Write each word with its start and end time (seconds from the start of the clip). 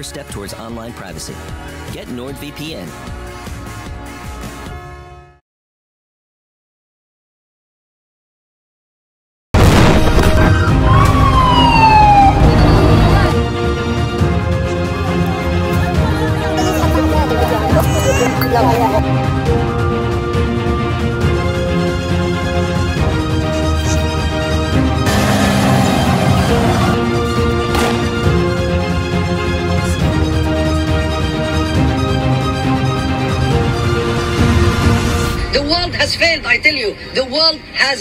first 0.00 0.08
step 0.08 0.28
towards 0.28 0.54
online 0.54 0.94
privacy. 0.94 1.34
Get 1.92 2.08
NordVPN. 2.08 3.09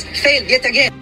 Has 0.04 0.20
failed 0.20 0.50
yet 0.50 0.66
again. 0.66 0.94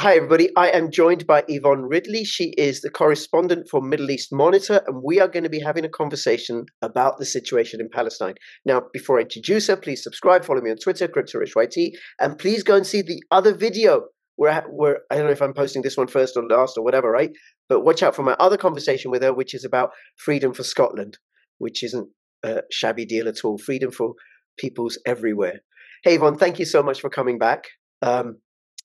Hi, 0.00 0.14
everybody. 0.14 0.50
I 0.54 0.68
am 0.68 0.92
joined 0.92 1.26
by 1.26 1.42
Yvonne 1.48 1.82
Ridley. 1.82 2.24
She 2.24 2.50
is 2.56 2.82
the 2.82 2.90
correspondent 2.90 3.68
for 3.68 3.82
Middle 3.82 4.12
East 4.12 4.28
Monitor, 4.32 4.80
and 4.86 5.02
we 5.02 5.18
are 5.18 5.26
going 5.26 5.42
to 5.42 5.50
be 5.50 5.58
having 5.58 5.84
a 5.84 5.88
conversation 5.88 6.66
about 6.82 7.18
the 7.18 7.26
situation 7.26 7.80
in 7.80 7.88
Palestine. 7.92 8.34
Now, 8.64 8.84
before 8.92 9.18
I 9.18 9.22
introduce 9.22 9.66
her, 9.66 9.76
please 9.76 10.04
subscribe, 10.04 10.44
follow 10.44 10.60
me 10.60 10.70
on 10.70 10.76
Twitter, 10.76 11.08
CryptoRichYT, 11.08 11.94
and 12.20 12.38
please 12.38 12.62
go 12.62 12.76
and 12.76 12.86
see 12.86 13.02
the 13.02 13.20
other 13.32 13.52
video 13.52 14.04
where, 14.36 14.62
where 14.70 15.00
I 15.10 15.16
don't 15.16 15.26
know 15.26 15.32
if 15.32 15.42
I'm 15.42 15.52
posting 15.52 15.82
this 15.82 15.96
one 15.96 16.06
first 16.06 16.36
or 16.36 16.44
last 16.44 16.78
or 16.78 16.84
whatever, 16.84 17.10
right? 17.10 17.32
But 17.68 17.80
watch 17.80 18.04
out 18.04 18.14
for 18.14 18.22
my 18.22 18.36
other 18.38 18.56
conversation 18.56 19.10
with 19.10 19.24
her, 19.24 19.32
which 19.32 19.52
is 19.52 19.64
about 19.64 19.90
freedom 20.16 20.54
for 20.54 20.62
Scotland, 20.62 21.18
which 21.58 21.82
isn't 21.82 22.08
a 22.44 22.62
shabby 22.70 23.06
deal 23.06 23.28
at 23.28 23.44
all. 23.44 23.58
Freedom 23.58 23.90
for 23.90 24.14
peoples 24.58 24.98
everywhere. 25.06 25.60
Hey, 26.04 26.14
Yvonne, 26.14 26.38
thank 26.38 26.58
you 26.58 26.64
so 26.64 26.82
much 26.82 27.00
for 27.00 27.10
coming 27.10 27.38
back. 27.38 27.64
Um, 28.02 28.38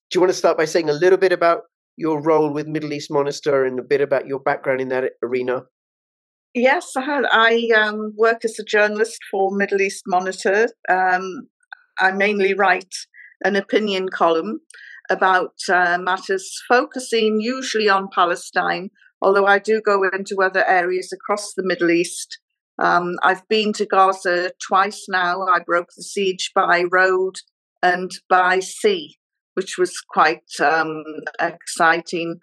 do 0.10 0.18
you 0.18 0.22
want 0.22 0.32
to 0.32 0.38
start 0.38 0.58
by 0.58 0.66
saying 0.66 0.90
a 0.90 0.94
little 0.94 1.18
bit 1.18 1.32
about 1.32 1.62
your 1.96 2.22
role 2.22 2.52
with 2.52 2.68
Middle 2.68 2.94
East 2.94 3.12
Monitor 3.12 3.66
and 3.66 3.80
a 3.80 3.84
bit 3.84 4.02
about 4.02 4.28
your 4.28 4.40
background 4.40 4.82
in 4.82 4.90
that 4.90 5.12
arena? 5.24 5.64
Yes, 6.54 6.92
I. 6.96 7.24
I 7.32 7.70
um, 7.76 8.14
work 8.16 8.46
as 8.46 8.60
a 8.60 8.64
journalist 8.64 9.20
for 9.32 9.56
Middle 9.56 9.82
East 9.82 10.04
Monitor. 10.06 10.68
Um, 10.90 11.48
I 12.00 12.12
mainly 12.12 12.54
write 12.54 12.94
an 13.44 13.56
opinion 13.56 14.10
column 14.10 14.60
about 15.10 15.54
uh, 15.70 15.98
matters 16.00 16.62
focusing 16.68 17.40
usually 17.40 17.90
on 17.90 18.08
Palestine, 18.14 18.90
although 19.22 19.46
I 19.46 19.60
do 19.60 19.82
go 19.82 20.04
into 20.04 20.38
other 20.42 20.66
areas 20.68 21.12
across 21.12 21.54
the 21.54 21.64
Middle 21.64 21.92
East. 21.92 22.40
Um, 22.80 23.16
I've 23.24 23.48
been 23.48 23.74
to 23.74 23.86
Gaza 23.86 24.52
twice 24.68 25.06
now. 25.08 25.44
I 25.44 25.60
broke 25.60 25.90
the 25.96 26.04
siege 26.04 26.52
by 26.56 26.86
road 26.92 27.36
and 27.82 28.12
by 28.30 28.60
sea, 28.60 29.18
which 29.54 29.78
was 29.78 30.02
quite 30.10 30.50
um, 30.62 31.04
exciting. 31.40 32.40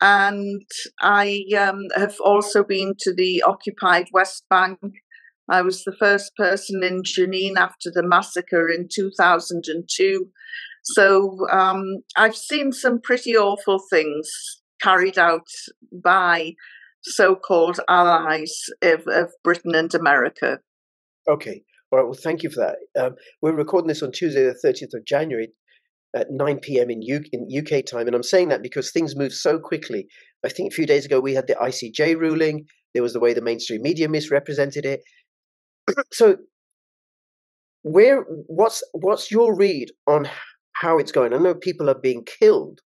And 0.00 0.62
I 1.00 1.44
um, 1.58 1.84
have 1.96 2.16
also 2.24 2.64
been 2.64 2.94
to 3.00 3.14
the 3.14 3.42
occupied 3.42 4.06
West 4.12 4.44
Bank. 4.50 4.78
I 5.48 5.62
was 5.62 5.84
the 5.84 5.96
first 5.98 6.34
person 6.36 6.82
in 6.82 7.02
Jenin 7.02 7.56
after 7.56 7.90
the 7.92 8.02
massacre 8.02 8.68
in 8.68 8.88
2002. 8.92 10.28
So 10.84 11.46
um, 11.50 11.82
I've 12.16 12.36
seen 12.36 12.72
some 12.72 13.00
pretty 13.00 13.36
awful 13.36 13.80
things 13.90 14.30
carried 14.82 15.18
out 15.18 15.48
by 15.92 16.54
so 17.04 17.34
called 17.36 17.80
allies 17.88 18.64
of, 18.82 19.06
of, 19.06 19.30
Britain 19.42 19.74
and 19.74 19.94
America. 19.94 20.58
Okay. 21.28 21.62
All 21.90 21.98
right. 21.98 22.04
Well, 22.04 22.18
thank 22.20 22.42
you 22.42 22.50
for 22.50 22.60
that. 22.60 22.76
Um, 23.00 23.14
we're 23.42 23.52
recording 23.52 23.88
this 23.88 24.02
on 24.02 24.12
Tuesday, 24.12 24.44
the 24.44 24.58
30th 24.64 24.94
of 24.94 25.04
January 25.06 25.52
at 26.14 26.30
9 26.30 26.58
p.m. 26.60 26.90
In, 26.90 27.02
U- 27.02 27.24
in 27.32 27.48
UK 27.56 27.84
time. 27.84 28.06
And 28.06 28.14
I'm 28.14 28.22
saying 28.22 28.48
that 28.48 28.62
because 28.62 28.90
things 28.90 29.16
move 29.16 29.32
so 29.32 29.58
quickly. 29.58 30.06
I 30.44 30.48
think 30.48 30.72
a 30.72 30.74
few 30.74 30.86
days 30.86 31.04
ago 31.04 31.20
we 31.20 31.34
had 31.34 31.46
the 31.46 31.54
ICJ 31.54 32.16
ruling, 32.18 32.66
there 32.94 33.02
was 33.02 33.12
the 33.12 33.20
way 33.20 33.34
the 33.34 33.42
mainstream 33.42 33.82
media 33.82 34.08
misrepresented 34.08 34.86
it. 34.86 35.00
so, 36.12 36.36
where 37.82 38.22
what's 38.46 38.82
what's 38.92 39.30
your 39.30 39.54
read 39.54 39.90
on 40.06 40.28
how 40.72 40.98
it's 40.98 41.12
going? 41.12 41.34
I 41.34 41.38
know 41.38 41.54
people 41.54 41.90
are 41.90 41.98
being 41.98 42.24
killed, 42.24 42.80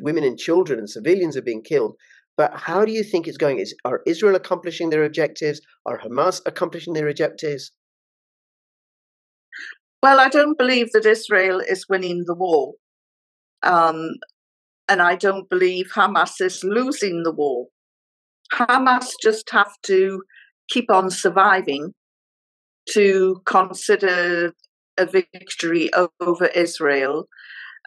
women 0.00 0.22
and 0.22 0.38
children 0.38 0.78
and 0.78 0.88
civilians 0.88 1.36
are 1.36 1.42
being 1.42 1.62
killed. 1.62 1.96
But 2.36 2.52
how 2.54 2.84
do 2.84 2.92
you 2.92 3.04
think 3.04 3.26
it's 3.26 3.36
going? 3.36 3.58
Is 3.58 3.74
are 3.84 4.02
Israel 4.06 4.34
accomplishing 4.34 4.90
their 4.90 5.04
objectives? 5.04 5.60
Are 5.86 5.98
Hamas 5.98 6.40
accomplishing 6.46 6.94
their 6.94 7.08
objectives? 7.08 7.70
Well, 10.02 10.20
I 10.20 10.28
don't 10.28 10.58
believe 10.58 10.92
that 10.92 11.06
Israel 11.06 11.60
is 11.60 11.88
winning 11.88 12.24
the 12.26 12.34
war. 12.34 12.74
Um, 13.62 14.16
and 14.88 15.00
I 15.00 15.16
don't 15.16 15.48
believe 15.48 15.92
Hamas 15.94 16.40
is 16.40 16.62
losing 16.62 17.22
the 17.22 17.32
war. 17.32 17.68
Hamas 18.52 19.12
just 19.22 19.48
have 19.50 19.72
to 19.84 20.22
keep 20.68 20.90
on 20.90 21.10
surviving 21.10 21.94
to 22.90 23.40
consider 23.46 24.52
a 24.98 25.06
victory 25.06 25.90
over 26.20 26.46
Israel. 26.46 27.28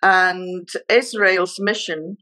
And 0.02 0.68
Israel's 0.90 1.58
mission, 1.60 2.18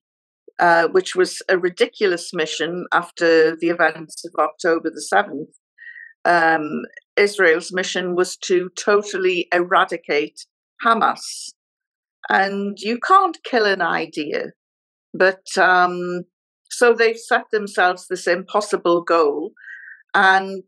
uh, 0.60 0.88
which 0.88 1.16
was 1.16 1.42
a 1.50 1.58
ridiculous 1.58 2.34
mission 2.34 2.86
after 2.94 3.56
the 3.56 3.70
events 3.70 4.24
of 4.26 4.34
October 4.40 4.90
the 4.90 5.06
7th, 5.14 5.48
um, 6.26 6.84
Israel's 7.18 7.72
mission 7.72 8.16
was 8.16 8.36
to 8.38 8.70
totally 8.78 9.48
eradicate 9.54 10.46
Hamas. 10.84 11.52
And 12.30 12.78
you 12.80 13.00
can't 13.00 13.38
kill 13.44 13.66
an 13.66 13.82
idea. 13.82 14.52
But 15.14 15.46
um, 15.58 16.24
so 16.70 16.94
they've 16.94 17.18
set 17.18 17.46
themselves 17.52 18.08
this 18.08 18.28
impossible 18.28 19.02
goal. 19.02 19.52
And 20.14 20.64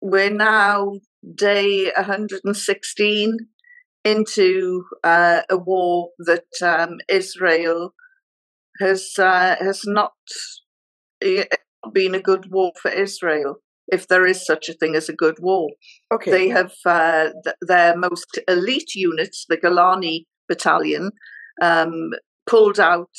we're 0.00 0.30
now 0.30 1.00
day 1.34 1.90
116 1.96 3.36
into 4.06 4.84
uh, 5.02 5.42
a 5.50 5.56
war 5.58 6.10
that 6.20 6.44
um, 6.62 6.98
Israel 7.08 7.92
has 8.78 9.10
uh, 9.18 9.56
has 9.58 9.82
not 9.84 10.12
been 11.92 12.14
a 12.14 12.22
good 12.22 12.52
war 12.52 12.72
for 12.80 12.90
Israel 12.90 13.56
if 13.88 14.06
there 14.06 14.26
is 14.26 14.46
such 14.46 14.68
a 14.68 14.74
thing 14.74 14.94
as 14.94 15.08
a 15.08 15.12
good 15.24 15.38
war. 15.40 15.70
Okay. 16.12 16.30
They 16.30 16.48
have 16.48 16.72
uh, 16.84 17.30
th- 17.44 17.56
their 17.60 17.96
most 17.96 18.38
elite 18.48 18.94
units, 18.94 19.44
the 19.48 19.56
Golani 19.56 20.24
Battalion, 20.48 21.10
um, 21.60 22.10
pulled 22.48 22.80
out 22.80 23.10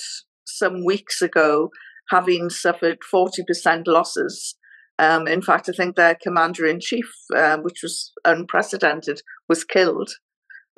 some 0.46 0.86
weeks 0.86 1.22
ago, 1.22 1.70
having 2.10 2.50
suffered 2.50 3.00
40% 3.14 3.88
losses. 3.88 4.56
Um, 5.00 5.28
in 5.28 5.42
fact, 5.42 5.70
I 5.70 5.74
think 5.74 5.96
their 5.96 6.18
commander 6.22 6.66
in 6.66 6.80
chief, 6.80 7.10
uh, 7.36 7.58
which 7.58 7.80
was 7.84 8.12
unprecedented, 8.26 9.22
was 9.48 9.64
killed. 9.64 10.12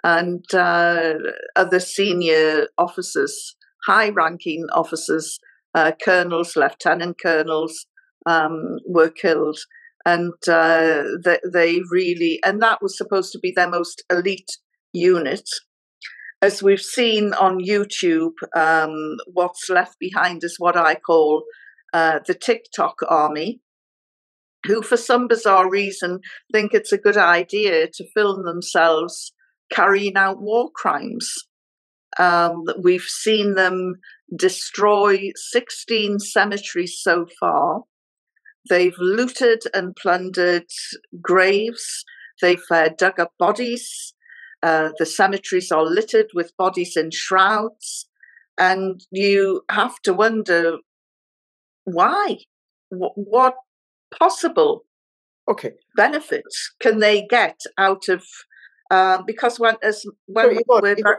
And 0.03 0.45
uh, 0.53 1.13
other 1.55 1.79
senior 1.79 2.67
officers, 2.77 3.55
high 3.85 4.09
ranking 4.09 4.65
officers, 4.71 5.39
uh, 5.75 5.91
colonels, 6.03 6.55
lieutenant 6.55 7.17
colonels, 7.21 7.85
um, 8.25 8.77
were 8.87 9.09
killed. 9.09 9.59
And 10.05 10.33
uh, 10.47 11.03
they, 11.23 11.39
they 11.51 11.79
really 11.91 12.39
and 12.43 12.61
that 12.61 12.81
was 12.81 12.97
supposed 12.97 13.31
to 13.33 13.39
be 13.39 13.51
their 13.55 13.69
most 13.69 14.03
elite 14.09 14.57
unit. 14.93 15.47
As 16.41 16.63
we've 16.63 16.81
seen 16.81 17.33
on 17.33 17.59
youtube 17.59 18.31
um, 18.55 19.17
what's 19.27 19.69
left 19.69 19.99
behind 19.99 20.41
is 20.43 20.55
what 20.57 20.77
i 20.77 20.95
call 20.95 21.43
uh, 21.93 22.19
the 22.25 22.33
tiktok 22.33 22.95
army 23.09 23.59
who 24.65 24.81
for 24.81 24.97
some 24.97 25.27
bizarre 25.27 25.69
reason 25.69 26.19
think 26.51 26.73
it's 26.73 26.93
a 26.93 26.97
good 26.97 27.17
idea 27.17 27.87
to 27.87 28.11
film 28.15 28.45
themselves 28.45 29.33
carrying 29.71 30.15
out 30.15 30.41
war 30.41 30.69
crimes 30.75 31.33
um, 32.17 32.65
we've 32.81 33.03
seen 33.03 33.55
them 33.55 33.95
destroy 34.35 35.31
16 35.35 36.19
cemeteries 36.19 36.99
so 36.99 37.27
far 37.39 37.83
They've 38.67 38.97
looted 38.97 39.63
and 39.73 39.95
plundered 39.95 40.67
graves. 41.21 42.03
They've 42.41 42.63
uh, 42.71 42.89
dug 42.97 43.19
up 43.19 43.33
bodies. 43.39 44.13
Uh, 44.61 44.89
the 44.97 45.05
cemeteries 45.05 45.71
are 45.71 45.83
littered 45.83 46.27
with 46.33 46.57
bodies 46.57 46.97
in 46.97 47.11
shrouds. 47.11 48.07
And 48.57 49.01
you 49.11 49.61
have 49.71 49.99
to 50.03 50.13
wonder 50.13 50.77
why? 51.85 52.39
W- 52.91 53.13
what 53.15 53.55
possible 54.17 54.83
okay. 55.47 55.71
benefits 55.95 56.73
can 56.81 56.99
they 56.99 57.25
get 57.25 57.59
out 57.77 58.09
of? 58.09 58.23
Uh, 58.89 59.21
because 59.25 59.59
when, 59.59 59.75
as 59.83 60.03
when 60.25 60.45
Sorry, 60.45 60.57
Yvonne, 60.67 60.95
Yvonne, 60.97 61.15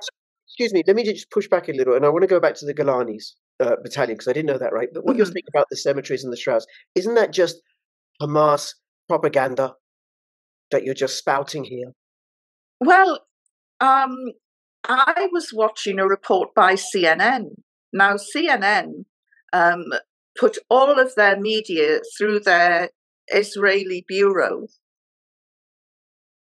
excuse 0.48 0.72
me, 0.72 0.82
let 0.86 0.96
me 0.96 1.04
just 1.04 1.30
push 1.30 1.48
back 1.48 1.68
a 1.68 1.72
little, 1.72 1.94
and 1.94 2.04
I 2.04 2.08
want 2.08 2.22
to 2.22 2.26
go 2.28 2.40
back 2.40 2.54
to 2.56 2.66
the 2.66 2.74
Golani's 2.74 3.36
uh, 3.60 3.76
battalion 3.82 4.16
because 4.16 4.28
I 4.28 4.32
didn't 4.32 4.48
know 4.48 4.58
that, 4.58 4.72
right? 4.72 4.88
But 4.92 5.04
what 5.04 5.16
you're 5.16 5.26
Mhm. 5.26 5.32
saying 5.34 5.44
about 5.48 5.66
the 5.70 5.76
cemeteries 5.76 6.24
and 6.24 6.32
the 6.32 6.36
shrouds, 6.36 6.66
isn't 6.94 7.14
that 7.14 7.32
just 7.32 7.62
Hamas 8.20 8.74
propaganda 9.08 9.74
that 10.70 10.84
you're 10.84 10.94
just 10.94 11.16
spouting 11.18 11.64
here? 11.64 11.92
Well, 12.80 13.24
um, 13.80 14.16
I 14.84 15.28
was 15.32 15.52
watching 15.52 15.98
a 15.98 16.06
report 16.06 16.54
by 16.54 16.74
CNN. 16.74 17.50
Now, 17.92 18.16
CNN 18.16 19.04
um, 19.52 19.84
put 20.38 20.58
all 20.70 20.98
of 20.98 21.14
their 21.16 21.38
media 21.38 22.00
through 22.16 22.40
their 22.40 22.90
Israeli 23.28 24.04
bureau, 24.08 24.66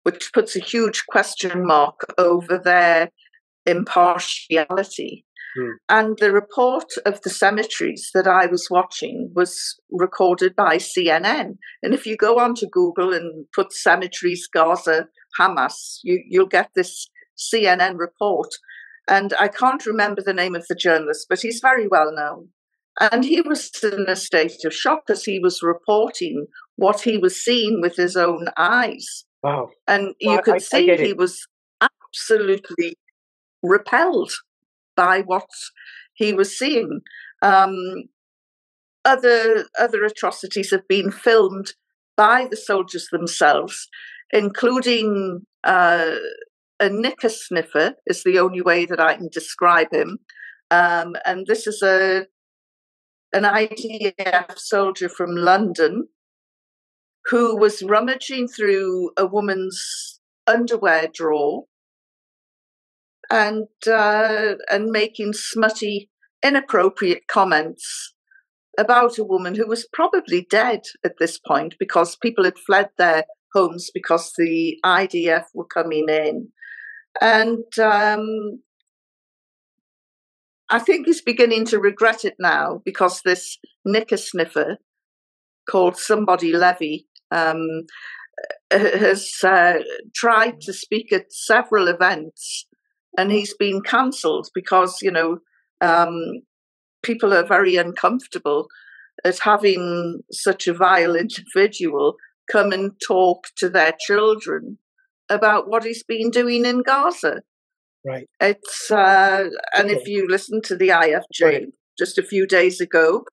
which 0.06 0.32
puts 0.32 0.54
a 0.54 0.60
huge 0.60 1.04
question 1.08 1.66
mark 1.66 2.02
over 2.16 2.56
their 2.56 3.10
impartiality. 3.66 5.26
Hmm. 5.58 5.70
And 5.88 6.18
the 6.20 6.30
report 6.30 6.92
of 7.04 7.22
the 7.22 7.30
cemeteries 7.30 8.10
that 8.14 8.28
I 8.28 8.46
was 8.46 8.68
watching 8.70 9.32
was 9.34 9.74
recorded 9.90 10.54
by 10.54 10.76
CNN. 10.76 11.56
And 11.82 11.92
if 11.92 12.06
you 12.06 12.16
go 12.16 12.38
onto 12.38 12.68
Google 12.70 13.12
and 13.12 13.46
put 13.52 13.72
cemeteries 13.72 14.46
Gaza 14.46 15.08
Hamas, 15.40 15.98
you, 16.04 16.22
you'll 16.28 16.46
get 16.46 16.70
this 16.76 17.08
CNN 17.36 17.98
report. 17.98 18.50
And 19.08 19.34
I 19.40 19.48
can't 19.48 19.84
remember 19.86 20.22
the 20.24 20.32
name 20.32 20.54
of 20.54 20.66
the 20.68 20.76
journalist, 20.76 21.26
but 21.28 21.40
he's 21.40 21.58
very 21.58 21.88
well 21.88 22.12
known. 22.14 22.50
And 23.00 23.24
he 23.24 23.40
was 23.40 23.72
in 23.82 24.06
a 24.06 24.14
state 24.14 24.64
of 24.64 24.72
shock 24.72 25.10
as 25.10 25.24
he 25.24 25.40
was 25.40 25.64
reporting 25.64 26.46
what 26.76 27.00
he 27.00 27.18
was 27.18 27.42
seeing 27.44 27.80
with 27.82 27.96
his 27.96 28.16
own 28.16 28.46
eyes. 28.56 29.25
Wow. 29.46 29.70
And 29.86 30.14
you 30.18 30.30
Well, 30.30 30.38
I- 30.38 30.42
could 30.42 30.54
I 30.54 30.58
see 30.58 30.86
get 30.86 30.98
he 31.00 31.12
was 31.12 31.46
absolutely 31.80 32.96
repelled 33.62 34.32
by 34.96 35.20
what 35.20 35.48
he 36.14 36.32
was 36.32 36.58
seeing. 36.58 37.00
Um, 37.42 37.76
other 39.04 39.66
other 39.78 40.04
atrocities 40.04 40.72
have 40.72 40.88
been 40.88 41.12
filmed 41.12 41.74
by 42.16 42.48
the 42.50 42.56
soldiers 42.56 43.06
themselves, 43.12 43.88
including 44.32 45.42
uh, 45.62 46.16
a 46.80 46.88
knicker 46.88 47.28
sniffer 47.28 47.94
is 48.06 48.24
the 48.24 48.40
only 48.40 48.62
way 48.62 48.84
that 48.84 48.98
I 48.98 49.14
can 49.14 49.28
describe 49.30 49.92
him. 49.92 50.18
Um, 50.72 51.14
and 51.24 51.46
this 51.46 51.68
is 51.68 51.82
a 51.82 52.26
an 53.32 53.44
IDF 53.44 54.58
soldier 54.58 55.08
from 55.08 55.36
London 55.36 56.08
who 57.28 57.56
was 57.56 57.82
rummaging 57.82 58.48
through 58.48 59.10
a 59.16 59.26
woman's 59.26 60.20
underwear 60.46 61.08
drawer 61.12 61.64
and 63.30 63.66
uh, 63.86 64.54
and 64.70 64.90
making 64.90 65.32
smutty, 65.32 66.08
inappropriate 66.44 67.26
comments 67.26 68.14
about 68.78 69.18
a 69.18 69.24
woman 69.24 69.54
who 69.54 69.66
was 69.66 69.88
probably 69.92 70.46
dead 70.48 70.82
at 71.04 71.14
this 71.18 71.38
point 71.38 71.74
because 71.80 72.16
people 72.16 72.44
had 72.44 72.58
fled 72.58 72.90
their 72.98 73.24
homes 73.54 73.90
because 73.92 74.32
the 74.36 74.78
IDF 74.84 75.44
were 75.54 75.66
coming 75.66 76.06
in, 76.08 76.48
and 77.20 77.78
um, 77.80 78.60
I 80.68 80.78
think 80.78 81.06
he's 81.06 81.22
beginning 81.22 81.64
to 81.66 81.80
regret 81.80 82.24
it 82.24 82.36
now 82.38 82.82
because 82.84 83.22
this 83.22 83.58
knicker 83.84 84.16
sniffer 84.16 84.78
called 85.68 85.96
somebody 85.96 86.52
Levy 86.52 87.08
um, 87.30 87.82
has 88.70 89.30
uh, 89.42 89.78
tried 90.14 90.60
to 90.60 90.72
speak 90.72 91.12
at 91.12 91.32
several 91.32 91.88
events 91.88 92.66
and 93.16 93.32
he's 93.32 93.54
been 93.54 93.80
cancelled 93.80 94.48
because 94.54 94.98
you 95.02 95.10
know 95.10 95.38
um, 95.80 96.40
people 97.02 97.32
are 97.32 97.46
very 97.46 97.76
uncomfortable 97.76 98.66
at 99.24 99.38
having 99.38 100.20
such 100.30 100.66
a 100.66 100.74
vile 100.74 101.16
individual 101.24 102.16
come 102.50 102.72
and 102.72 102.92
talk 103.06 103.48
to 103.56 103.68
their 103.68 103.92
children 103.98 104.78
about 105.28 105.68
what 105.68 105.84
he's 105.84 106.04
been 106.04 106.30
doing 106.30 106.64
in 106.64 106.82
Gaza. 106.82 107.42
Right. 108.04 108.28
It's 108.40 108.90
uh, 108.90 109.48
and 109.76 109.90
if 109.90 110.06
you 110.06 110.28
listen 110.28 110.62
to 110.62 110.76
the 110.76 110.88
ICJ 110.88 111.42
Right. 111.42 111.66
just 111.98 112.18
a 112.18 112.22
few 112.22 112.46
days 112.46 112.80
ago, 112.80 113.24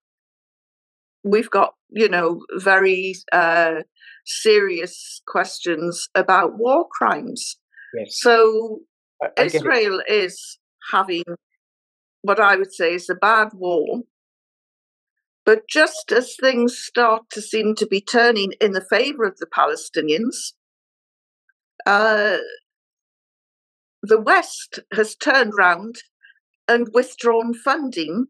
we've 1.23 1.51
got 1.51 1.75
you 1.93 2.09
know 2.09 2.41
very 2.57 3.15
uh, 3.31 3.81
serious 4.25 5.21
questions 5.27 6.09
about 6.15 6.57
war 6.57 6.87
crimes. 6.91 7.57
Yes. 7.97 8.19
So 8.19 8.79
I, 9.21 9.27
I. 9.37 9.43
Israel 9.45 10.01
is 10.07 10.59
having 10.91 11.23
what 12.21 12.39
I 12.39 12.55
would 12.55 12.73
say 12.73 12.95
is 12.95 13.09
a 13.09 13.15
bad 13.15 13.49
war. 13.53 14.01
But 15.45 15.67
just 15.69 16.11
as 16.11 16.37
things 16.39 16.77
start 16.77 17.23
to 17.31 17.41
seem 17.41 17.75
to 17.75 17.85
be 17.85 17.99
turning 17.99 18.53
in 18.61 18.71
the 18.71 18.85
favor 18.89 19.25
of 19.25 19.37
the 19.39 19.45
Palestinians, 19.45 20.53
uh, 21.85 22.37
the 24.01 24.21
West 24.21 24.79
has 24.93 25.15
turned 25.15 25.51
round 25.57 25.97
and 26.67 26.87
withdrawn 26.93 27.53
funding 27.53 28.27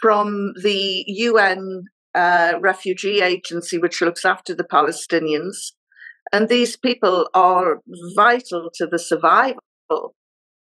from 0.00 0.52
the 0.62 1.04
UN 1.06 1.84
uh, 2.14 2.54
refugee 2.60 3.20
agency, 3.20 3.78
which 3.78 4.00
looks 4.00 4.24
after 4.24 4.54
the 4.54 4.64
Palestinians. 4.64 5.72
And 6.32 6.48
these 6.48 6.76
people 6.76 7.28
are 7.34 7.80
vital 8.14 8.70
to 8.74 8.86
the 8.86 8.98
survival 8.98 9.62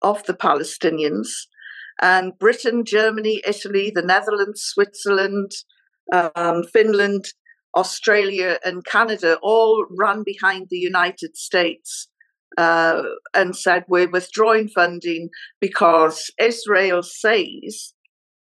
of 0.03 0.25
the 0.25 0.35
Palestinians. 0.35 1.29
And 2.01 2.39
Britain, 2.39 2.85
Germany, 2.85 3.43
Italy, 3.47 3.93
the 3.95 4.03
Netherlands, 4.03 4.63
Switzerland, 4.63 5.53
um, 6.13 6.65
Finland, 6.65 7.27
Australia, 7.77 8.59
and 8.65 8.85
Canada 8.85 9.39
all 9.43 9.87
ran 9.91 10.23
behind 10.25 10.69
the 10.71 10.79
United 10.79 11.37
States 11.37 12.09
uh, 12.57 13.03
and 13.35 13.55
said, 13.55 13.85
We're 13.87 14.11
withdrawing 14.11 14.69
funding 14.69 15.29
because 15.61 16.31
Israel 16.39 17.03
says 17.03 17.93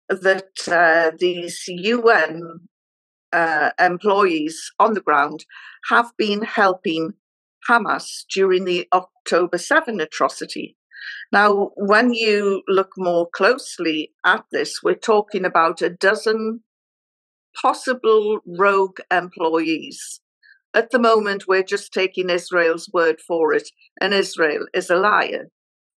that 0.09 0.51
uh, 0.69 1.13
these 1.19 1.65
UN 1.69 2.69
uh, 3.33 3.71
employees 3.79 4.73
on 4.79 4.95
the 4.95 5.01
ground 5.01 5.45
have 5.91 6.13
been 6.17 6.43
helping 6.43 7.15
Hamas 7.69 8.25
during 8.33 8.65
the 8.65 8.89
October 8.93 9.59
7 9.59 10.01
atrocity. 10.01 10.77
Now, 11.33 11.71
when 11.77 12.13
you 12.13 12.63
look 12.69 12.93
more 12.97 13.29
closely 13.35 14.13
at 14.25 14.45
this, 14.53 14.81
we're 14.83 14.95
talking 14.95 15.45
about 15.45 15.83
a 15.83 15.91
dozen 15.91 16.61
possible 17.61 18.41
rogue 18.47 18.99
employees. 19.11 20.21
At 20.75 20.91
the 20.91 20.99
moment, 20.99 21.49
we're 21.49 21.63
just 21.63 21.93
taking 21.93 22.29
Israel's 22.29 22.91
word 22.93 23.21
for 23.21 23.53
it, 23.55 23.71
and 24.01 24.13
Israel 24.13 24.67
is 24.75 24.91
a 24.91 24.97
liar, 24.97 25.49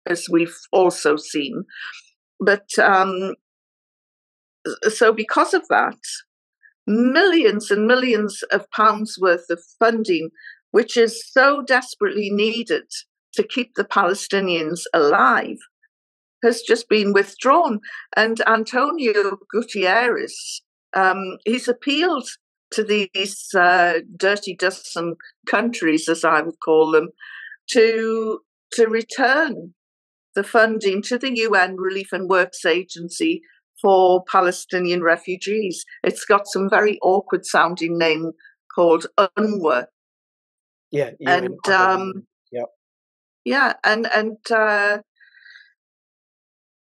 as 0.05 0.27
we've 0.29 0.57
also 0.71 1.15
seen. 1.15 1.63
But 2.39 2.67
um, 2.77 3.33
so, 4.83 5.11
because 5.11 5.53
of 5.53 5.67
that, 5.69 5.97
millions 6.87 7.69
and 7.69 7.85
millions 7.85 8.41
of 8.51 8.69
pounds 8.71 9.17
worth 9.19 9.45
of 9.49 9.61
funding, 9.77 10.29
which 10.71 10.97
is 10.97 11.21
so 11.29 11.61
desperately 11.61 12.29
needed 12.31 12.85
to 13.33 13.43
keep 13.43 13.75
the 13.75 13.83
Palestinians 13.83 14.81
alive, 14.93 15.57
has 16.43 16.61
just 16.61 16.87
been 16.89 17.13
withdrawn. 17.13 17.79
And 18.15 18.41
Antonio 18.47 19.37
Guterres, 19.53 20.61
um, 20.95 21.37
he's 21.45 21.67
appealed 21.67 22.27
to 22.71 22.83
these 22.83 23.47
uh, 23.55 23.99
dirty 24.15 24.55
dozen 24.55 25.15
countries, 25.47 26.09
as 26.09 26.23
I 26.23 26.41
would 26.41 26.59
call 26.63 26.91
them, 26.91 27.09
to 27.71 28.39
to 28.73 28.87
return 28.87 29.73
the 30.35 30.43
funding 30.43 31.01
to 31.01 31.17
the 31.17 31.35
UN 31.37 31.77
Relief 31.77 32.11
and 32.11 32.29
Works 32.29 32.65
Agency 32.65 33.41
for 33.81 34.23
Palestinian 34.31 35.03
refugees. 35.03 35.85
It's 36.03 36.25
got 36.25 36.47
some 36.47 36.69
very 36.69 36.97
awkward 37.01 37.45
sounding 37.45 37.97
name 37.97 38.31
called 38.73 39.07
UNRWA. 39.17 39.85
Yeah. 40.91 41.11
And 41.25 41.67
um, 41.67 42.25
Yep. 42.51 42.65
yeah, 43.45 43.73
and 43.83 44.07
and 44.13 44.37
uh, 44.49 44.99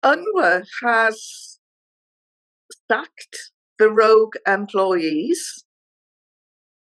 UNRWA 0.04 0.64
has 0.82 1.59
sacked 2.90 3.50
the 3.78 3.90
rogue 3.90 4.35
employees. 4.47 5.64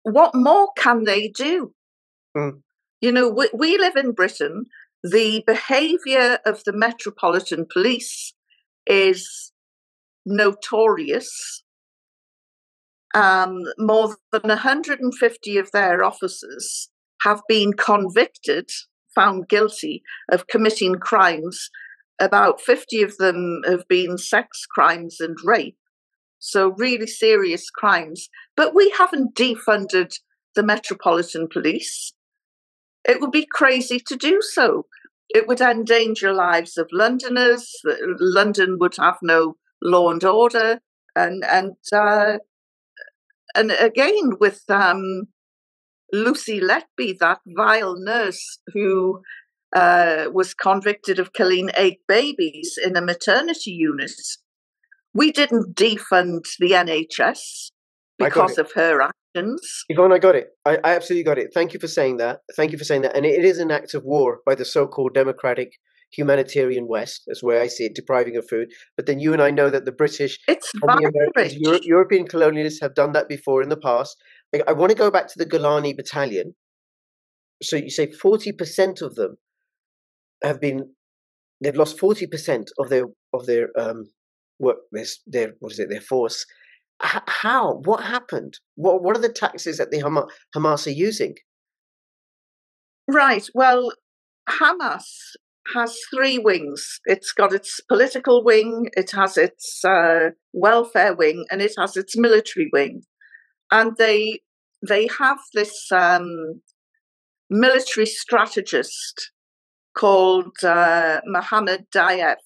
What 0.02 0.34
more 0.34 0.68
can 0.76 1.04
they 1.04 1.28
do? 1.28 1.74
Mm. 2.36 2.62
You 3.00 3.12
know, 3.12 3.28
we, 3.28 3.48
we 3.52 3.78
live 3.78 3.96
in 3.96 4.12
Britain. 4.12 4.66
The 5.02 5.42
behaviour 5.46 6.38
of 6.46 6.62
the 6.64 6.72
Metropolitan 6.72 7.66
Police 7.72 8.32
is 8.86 9.51
notorious. 10.26 11.62
Um, 13.14 13.58
more 13.78 14.16
than 14.32 14.42
150 14.48 15.58
of 15.58 15.70
their 15.72 16.02
officers 16.02 16.88
have 17.22 17.42
been 17.48 17.72
convicted, 17.74 18.70
found 19.14 19.48
guilty 19.48 20.02
of 20.30 20.46
committing 20.46 20.94
crimes 20.96 21.70
About 22.20 22.60
50 22.60 23.02
of 23.02 23.16
them 23.18 23.62
have 23.66 23.88
been 23.88 24.16
sex 24.18 24.66
crimes 24.66 25.20
and 25.20 25.36
rape. 25.44 25.76
So, 26.38 26.68
really 26.78 27.06
serious 27.06 27.70
crimes. 27.70 28.28
But 28.56 28.74
we 28.74 28.90
haven't 28.98 29.34
defunded 29.34 30.18
the 30.54 30.62
Metropolitan 30.62 31.48
Police. 31.48 32.14
It 33.04 33.20
would 33.20 33.32
be 33.32 33.46
crazy 33.52 34.00
to 34.06 34.16
do 34.16 34.40
so. 34.42 34.86
It 35.30 35.48
would 35.48 35.60
endanger 35.60 36.32
lives 36.32 36.78
of 36.78 36.88
Londoners. 36.92 37.70
London 38.20 38.78
would 38.80 38.96
have 38.98 39.18
no 39.22 39.56
law 39.82 40.10
and 40.10 40.24
order. 40.24 40.80
And, 41.14 41.44
and, 41.44 41.76
uh, 41.92 42.38
and 43.54 43.72
again, 43.72 44.32
with 44.40 44.62
um, 44.70 45.24
Lucy 46.12 46.60
Letby, 46.60 47.18
that 47.18 47.40
vile 47.46 47.96
nurse 47.98 48.58
who 48.72 49.22
uh, 49.74 50.26
was 50.32 50.54
convicted 50.54 51.18
of 51.18 51.32
killing 51.32 51.70
eight 51.76 52.00
babies 52.06 52.78
in 52.82 52.96
a 52.96 53.02
maternity 53.02 53.72
unit. 53.72 54.12
We 55.14 55.32
didn't 55.32 55.74
defund 55.74 56.44
the 56.58 56.70
NHS 56.72 57.70
because 58.18 58.58
of 58.58 58.72
her 58.72 59.02
actions. 59.02 59.84
Yvonne, 59.88 60.12
I 60.12 60.18
got 60.18 60.36
it. 60.36 60.50
I, 60.64 60.78
I, 60.84 60.94
absolutely 60.94 61.24
got 61.24 61.38
it. 61.38 61.52
Thank 61.54 61.72
you 61.72 61.80
for 61.80 61.88
saying 61.88 62.18
that. 62.18 62.40
Thank 62.56 62.72
you 62.72 62.78
for 62.78 62.84
saying 62.84 63.02
that. 63.02 63.16
And 63.16 63.26
it 63.26 63.44
is 63.44 63.58
an 63.58 63.70
act 63.70 63.94
of 63.94 64.04
war 64.04 64.40
by 64.46 64.54
the 64.54 64.64
so 64.64 64.86
called 64.86 65.14
democratic 65.14 65.74
humanitarian 66.12 66.86
West. 66.86 67.22
That's 67.26 67.42
where 67.42 67.60
I 67.60 67.66
see 67.66 67.84
it, 67.84 67.94
depriving 67.94 68.36
of 68.36 68.48
food. 68.48 68.72
But 68.96 69.06
then 69.06 69.18
you 69.18 69.32
and 69.32 69.42
I 69.42 69.50
know 69.50 69.70
that 69.70 69.84
the 69.84 69.92
British 69.92 70.38
it's 70.48 70.70
and 70.74 70.82
the 70.82 71.08
Americans, 71.08 71.58
Euro- 71.60 71.80
European 71.82 72.26
colonialists 72.26 72.80
have 72.80 72.94
done 72.94 73.12
that 73.12 73.28
before 73.28 73.62
in 73.62 73.68
the 73.68 73.76
past. 73.76 74.16
I, 74.54 74.62
I 74.68 74.72
want 74.72 74.90
to 74.90 74.96
go 74.96 75.10
back 75.10 75.28
to 75.28 75.38
the 75.38 75.46
Golani 75.46 75.96
battalion. 75.96 76.54
So 77.62 77.76
you 77.76 77.90
say 77.90 78.08
40% 78.08 79.02
of 79.02 79.14
them 79.14 79.36
have 80.42 80.60
been, 80.60 80.94
they've 81.62 81.76
lost 81.76 81.98
40% 81.98 82.68
of 82.78 82.88
their, 82.88 83.04
of 83.32 83.46
their, 83.46 83.68
um, 83.78 84.06
work, 84.58 84.78
their, 84.90 85.04
their, 85.26 85.52
what 85.60 85.72
is 85.72 85.78
it, 85.78 85.88
their 85.88 86.00
force. 86.00 86.44
H- 87.04 87.22
how? 87.26 87.80
What 87.84 88.04
happened? 88.04 88.58
What, 88.74 89.02
what 89.02 89.16
are 89.16 89.20
the 89.20 89.28
taxes 89.28 89.78
that 89.78 89.90
the 89.90 90.02
Hamas, 90.02 90.28
Hamas 90.54 90.86
are 90.86 90.90
using? 90.90 91.36
Right. 93.08 93.48
Well, 93.54 93.92
Hamas 94.48 95.34
has 95.74 95.96
three 96.14 96.38
wings. 96.38 97.00
It's 97.04 97.32
got 97.32 97.52
its 97.52 97.80
political 97.88 98.44
wing, 98.44 98.90
it 98.96 99.10
has 99.12 99.36
its 99.36 99.84
uh, 99.84 100.30
welfare 100.52 101.14
wing, 101.14 101.44
and 101.50 101.62
it 101.62 101.72
has 101.78 101.96
its 101.96 102.16
military 102.16 102.68
wing. 102.72 103.02
And 103.70 103.96
they 103.96 104.40
they 104.86 105.08
have 105.18 105.38
this 105.54 105.90
um, 105.92 106.60
military 107.48 108.06
strategist 108.06 109.30
called 109.96 110.56
uh, 110.64 111.20
Mohammed 111.26 111.86
Deif, 111.94 112.36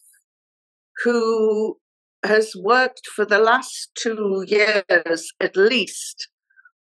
who 1.04 1.78
has 2.24 2.52
worked 2.56 3.06
for 3.14 3.24
the 3.24 3.38
last 3.38 3.90
two 3.94 4.44
years 4.46 5.32
at 5.40 5.56
least 5.56 6.28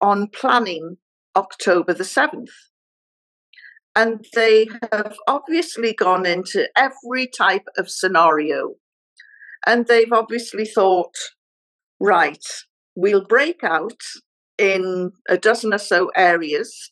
on 0.01 0.27
planning 0.27 0.97
October 1.35 1.93
the 1.93 2.03
7th. 2.03 2.49
And 3.95 4.25
they 4.33 4.67
have 4.91 5.15
obviously 5.27 5.93
gone 5.93 6.25
into 6.25 6.67
every 6.75 7.27
type 7.27 7.67
of 7.77 7.89
scenario. 7.89 8.75
And 9.65 9.85
they've 9.87 10.11
obviously 10.11 10.65
thought, 10.65 11.15
right, 11.99 12.43
we'll 12.95 13.25
break 13.25 13.63
out 13.63 14.01
in 14.57 15.11
a 15.29 15.37
dozen 15.37 15.73
or 15.73 15.77
so 15.77 16.11
areas 16.15 16.91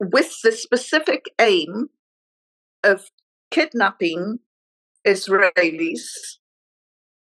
with 0.00 0.34
the 0.42 0.52
specific 0.52 1.26
aim 1.40 1.88
of 2.84 3.10
kidnapping 3.50 4.38
Israelis 5.06 6.04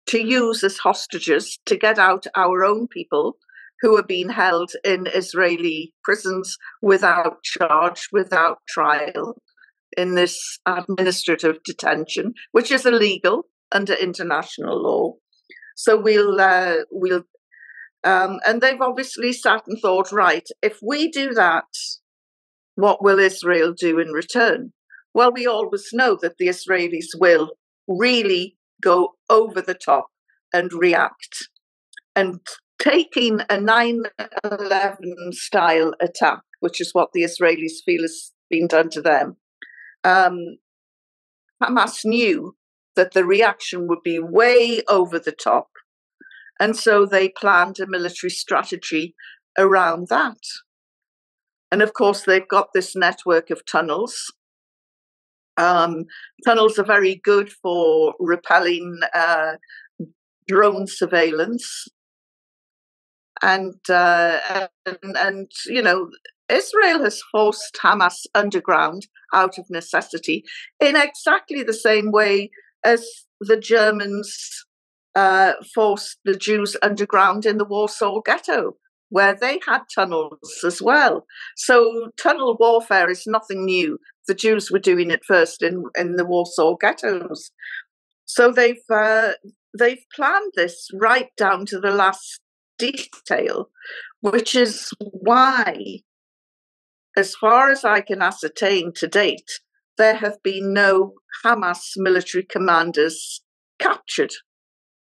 to 0.07 0.19
use 0.19 0.65
as 0.65 0.79
hostages 0.79 1.59
to 1.67 1.77
get 1.77 1.99
out 1.99 2.27
our 2.35 2.65
own 2.65 2.89
people 2.89 3.37
who 3.81 3.97
are 3.97 4.03
being 4.03 4.29
held 4.29 4.73
in 4.85 5.07
Israeli 5.07 5.93
prisons 6.05 6.57
without 6.83 7.43
charge, 7.43 8.09
without 8.13 8.59
trial, 8.69 9.37
in 9.97 10.15
this 10.15 10.59
administrative 10.67 11.63
detention, 11.65 12.35
which 12.53 12.71
is 12.71 12.87
illegal 12.87 13.45
under 13.73 13.95
international 13.95 14.83
law. 14.83 15.15
So 15.77 16.01
we'll 16.01 16.41
uh, 16.41 16.79
we'll 16.91 17.23
um, 18.05 18.39
and 18.47 18.61
they've 18.61 18.81
obviously 18.81 19.33
sat 19.33 19.63
and 19.67 19.79
thought, 19.81 20.13
right, 20.13 20.47
if 20.63 20.79
we 20.83 21.11
do 21.11 21.35
that, 21.35 21.67
what 22.77 23.03
will 23.03 23.19
Israel 23.19 23.75
do 23.77 23.99
in 23.99 24.09
return? 24.09 24.73
Well, 25.15 25.33
we 25.33 25.47
always 25.47 25.89
know 25.93 26.17
that 26.23 26.37
the 26.39 26.47
Israelis 26.47 27.07
will 27.19 27.51
really 27.89 28.57
go 28.81 29.15
over 29.29 29.61
the 29.61 29.75
top 29.75 30.07
and 30.53 30.73
react. 30.73 31.49
And 32.15 32.41
taking 32.79 33.41
a 33.49 33.61
9 33.61 34.03
11 34.45 35.33
style 35.33 35.93
attack, 36.01 36.41
which 36.61 36.81
is 36.81 36.91
what 36.93 37.11
the 37.13 37.23
Israelis 37.23 37.83
feel 37.85 38.03
has 38.03 38.33
been 38.51 38.67
done 38.67 38.91
to 38.91 39.03
them, 39.03 39.37
um, 40.05 40.59
Hamas 41.63 42.05
knew 42.05 42.57
that 42.97 43.13
the 43.13 43.25
reaction 43.25 43.87
would 43.89 44.03
be 44.03 44.19
way 44.19 44.83
over 44.89 45.19
the 45.19 45.33
top. 45.33 45.69
And 46.61 46.77
so 46.77 47.07
they 47.07 47.29
planned 47.29 47.79
a 47.79 47.87
military 47.87 48.31
strategy 48.31 49.15
around 49.57 50.09
that. 50.09 50.39
And 51.71 51.83
of 51.83 51.93
course, 51.93 52.23
they've 52.23 52.49
got 52.49 52.73
this 52.73 52.97
network 52.97 53.51
of 53.51 53.65
tunnels. 53.67 54.33
Um, 55.57 56.07
tunnels 56.45 56.79
are 56.79 56.85
very 56.85 57.17
good 57.17 57.53
for 57.53 58.15
repelling 58.19 59.01
uh, 59.15 59.57
drone 60.49 60.87
surveillance 60.87 61.87
and, 63.43 63.75
uh, 63.89 64.67
and 64.87 65.17
and 65.17 65.51
you 65.67 65.83
know 65.83 66.11
Israel 66.49 67.03
has 67.03 67.23
forced 67.31 67.79
Hamas 67.83 68.27
underground 68.35 69.07
out 69.35 69.59
of 69.59 69.71
necessity 69.71 70.45
in 70.81 70.97
exactly 70.97 71.63
the 71.63 71.75
same 71.75 72.11
way 72.11 72.51
as 72.85 73.07
the 73.41 73.57
Germans 73.57 74.65
uh, 75.15 75.53
forced 75.75 76.19
the 76.25 76.37
Jews 76.37 76.77
underground 76.83 77.45
in 77.45 77.59
the 77.59 77.65
Warsaw 77.65 78.21
Ghetto, 78.21 78.77
where 79.11 79.35
they 79.35 79.61
had 79.67 79.83
tunnels 79.95 80.63
as 80.65 80.83
well. 80.83 81.27
So 81.57 82.11
tunnel 82.17 82.57
warfare 82.59 83.11
is 83.11 83.27
nothing 83.27 83.65
new. 83.65 83.99
The 84.27 84.35
Jews 84.35 84.71
were 84.71 84.79
doing 84.79 85.11
it 85.11 85.25
first 85.25 85.63
in, 85.63 85.85
in 85.97 86.17
the 86.17 86.25
Warsaw 86.25 86.77
ghettos. 86.77 87.51
So 88.27 88.53
they've 88.53 88.77
uh, 88.91 89.33
they've 89.79 90.05
planned 90.15 90.53
this 90.55 90.89
right 90.93 91.31
down 91.37 91.65
to 91.67 91.81
the 91.81 91.91
last 91.91 92.41
detail, 92.79 93.71
which 94.21 94.55
is 94.55 94.91
why, 95.01 96.01
as 97.17 97.35
far 97.35 97.71
as 97.71 97.85
I 97.85 98.01
can 98.01 98.23
ascertain 98.23 98.93
to 98.97 99.07
date, 99.07 99.61
there 99.97 100.17
have 100.17 100.43
been 100.43 100.73
no 100.73 101.15
Hamas 101.45 101.93
military 101.97 102.45
commanders 102.45 103.43
captured. 103.79 104.33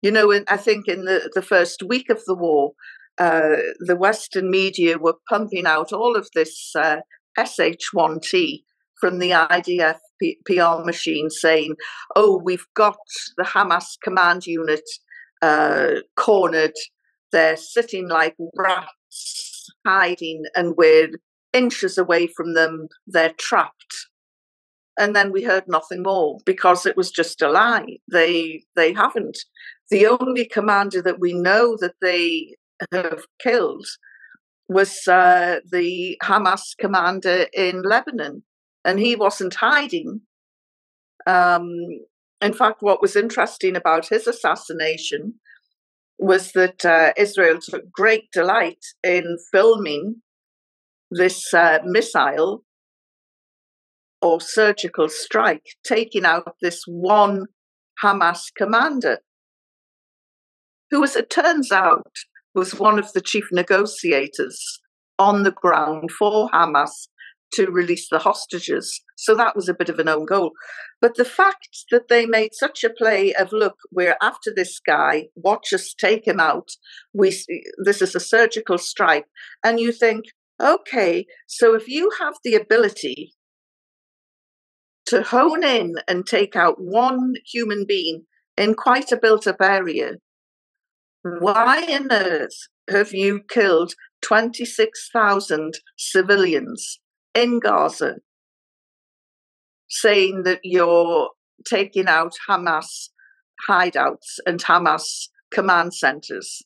You 0.02 0.12
know, 0.12 0.32
in, 0.32 0.46
I 0.48 0.58
think 0.58 0.88
in 0.88 1.06
the, 1.06 1.30
the 1.34 1.42
first 1.42 1.84
week 1.84 2.10
of 2.10 2.22
the 2.26 2.36
war, 2.36 2.72
uh, 3.18 3.58
the 3.80 3.96
Western 3.96 4.50
media 4.50 4.98
were 4.98 5.16
pumping 5.28 5.66
out 5.66 5.92
all 5.92 6.16
of 6.16 6.30
this 6.36 6.72
uh, 6.76 6.98
SH1T 7.38 8.64
from 9.00 9.20
the 9.20 9.32
IDF 9.32 9.98
PR 10.46 10.84
machine 10.86 11.30
saying, 11.30 11.76
oh, 12.16 12.42
we've 12.44 12.68
got 12.76 12.98
the 13.38 13.44
Hamas 13.44 13.98
command 14.04 14.46
unit 14.46 14.88
uh, 15.42 15.96
cornered 16.16 16.74
they're 17.32 17.58
sitting 17.58 18.08
like 18.08 18.36
rats, 18.56 19.70
hiding, 19.86 20.44
and 20.56 20.76
we're 20.78 21.10
inches 21.54 21.98
away 21.98 22.28
from 22.28 22.54
them. 22.54 22.88
They're 23.06 23.34
trapped. 23.38 24.08
And 25.00 25.16
then 25.16 25.32
we 25.32 25.44
heard 25.44 25.66
nothing 25.68 26.02
more 26.02 26.40
because 26.46 26.86
it 26.86 26.98
was 26.98 27.12
just 27.12 27.42
a 27.42 27.50
lie. 27.50 27.98
They 28.12 28.64
they 28.76 28.94
haven't. 28.94 29.38
The 29.90 30.08
only 30.08 30.46
commander 30.46 31.02
that 31.04 31.20
we 31.20 31.34
know 31.34 31.78
that 31.80 31.96
they 32.02 32.56
have 32.92 33.26
killed 33.40 33.86
was 34.68 35.08
uh, 35.08 35.60
the 35.72 36.18
Hamas 36.24 36.76
commander 36.78 37.46
in 37.54 37.84
Lebanon, 37.84 38.44
and 38.84 39.00
he 39.00 39.16
wasn't 39.16 39.56
hiding. 39.56 40.22
Um, 41.26 41.70
in 42.42 42.54
fact, 42.54 42.82
what 42.82 43.02
was 43.02 43.16
interesting 43.16 43.76
about 43.76 44.10
his 44.10 44.28
assassination 44.28 45.36
was 46.20 46.52
that 46.54 46.84
uh, 46.84 47.14
Israel 47.18 47.60
took 47.62 47.92
great 47.92 48.32
delight 48.32 48.84
in 49.04 49.38
filming 49.52 50.22
this 51.12 51.54
uh, 51.54 51.80
missile 51.86 52.64
or 54.22 54.42
surgical 54.42 55.10
strike, 55.10 55.66
taking 55.84 56.26
out 56.26 56.56
this 56.62 56.84
one 56.88 57.46
Hamas 58.04 58.52
commander, 58.56 59.20
who, 60.90 61.04
as 61.04 61.16
it 61.16 61.30
turns 61.30 61.72
out, 61.72 62.12
was 62.56 62.76
one 62.76 62.98
of 62.98 63.14
the 63.14 63.22
chief 63.22 63.46
negotiators 63.52 64.80
on 65.20 65.44
the 65.44 65.52
ground 65.52 66.12
for 66.12 66.50
Hamas 66.50 67.08
to 67.54 67.72
release 67.72 68.08
the 68.10 68.20
hostages. 68.20 69.02
So 69.16 69.36
that 69.36 69.56
was 69.56 69.70
a 69.70 69.74
bit 69.74 69.90
of 69.90 70.00
an 70.00 70.08
own 70.08 70.26
goal. 70.26 70.52
But 71.02 71.16
the 71.16 71.26
fact 71.26 71.86
that 71.92 72.08
they 72.10 72.26
made 72.26 72.54
such 72.54 72.84
a 72.84 72.90
play 72.90 73.34
of, 73.34 73.52
look, 73.52 73.78
we're 73.92 74.18
after 74.22 74.52
this 74.56 74.80
guy, 74.80 75.28
watch 75.36 75.74
us 75.74 75.94
take 75.94 76.28
him 76.28 76.40
out. 76.40 76.70
We 77.14 77.30
this 77.84 78.02
is 78.02 78.16
a 78.16 78.20
surgical 78.20 78.78
strike, 78.78 79.26
and 79.64 79.80
you 79.80 79.92
think, 79.92 80.26
okay, 80.62 81.26
so 81.46 81.76
if 81.76 81.88
you 81.88 82.12
have 82.20 82.36
the 82.44 82.56
ability 82.56 83.34
to 85.08 85.24
hone 85.24 85.64
in 85.64 85.96
and 86.08 86.26
take 86.26 86.56
out 86.56 86.76
one 86.80 87.36
human 87.46 87.86
being 87.88 88.26
in 88.58 88.74
quite 88.74 89.12
a 89.12 89.18
built-up 89.18 89.62
area, 89.62 90.14
why 91.22 91.84
on 91.84 92.12
earth 92.12 92.68
have 92.90 93.14
you 93.14 93.42
killed 93.48 93.94
26,000 94.22 95.76
civilians 95.98 97.00
in 97.34 97.60
Gaza, 97.60 98.16
saying 99.90 100.44
that 100.44 100.60
you're 100.64 101.30
taking 101.66 102.08
out 102.08 102.34
Hamas 102.50 103.10
hideouts 103.70 104.40
and 104.46 104.64
Hamas 104.64 105.30
command 105.52 105.94
centers. 105.94 106.62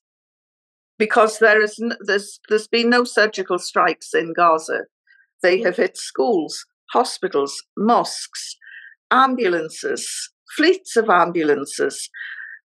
Because 0.98 1.40
there 1.40 1.62
is 1.62 1.80
there's 2.02 2.40
there's 2.50 2.68
been 2.68 2.90
no 2.90 3.04
surgical 3.04 3.58
strikes 3.58 4.14
in 4.14 4.34
Gaza. 4.34 4.82
They 5.42 5.62
have 5.62 5.78
hit 5.78 5.98
schools, 5.98 6.66
hospitals, 6.94 7.64
mosques, 7.76 8.56
ambulances, 9.10 10.30
fleets 10.56 10.96
of 10.96 11.10
ambulances, 11.10 12.10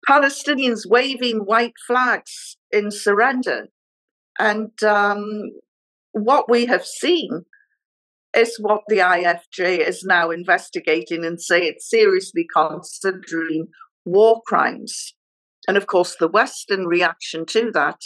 Palestinians 0.08 0.86
waving 0.86 1.40
white 1.40 1.74
flags 1.86 2.56
in 2.70 2.90
surrender. 2.90 3.68
And 4.38 4.70
um, 4.82 5.50
what 6.12 6.50
we 6.50 6.66
have 6.66 6.86
seen 6.86 7.44
is 8.34 8.56
what 8.58 8.82
the 8.88 8.98
ICJ 8.98 9.86
is 9.86 10.04
now 10.04 10.30
investigating 10.30 11.24
and 11.24 11.40
say 11.40 11.62
it's 11.62 11.88
seriously 11.88 12.46
considering 12.54 13.68
war 14.04 14.40
crimes. 14.46 15.14
And 15.68 15.76
of 15.76 15.86
course, 15.86 16.16
the 16.18 16.28
Western 16.28 16.86
reaction 16.86 17.46
to 17.46 17.70
that 17.72 18.00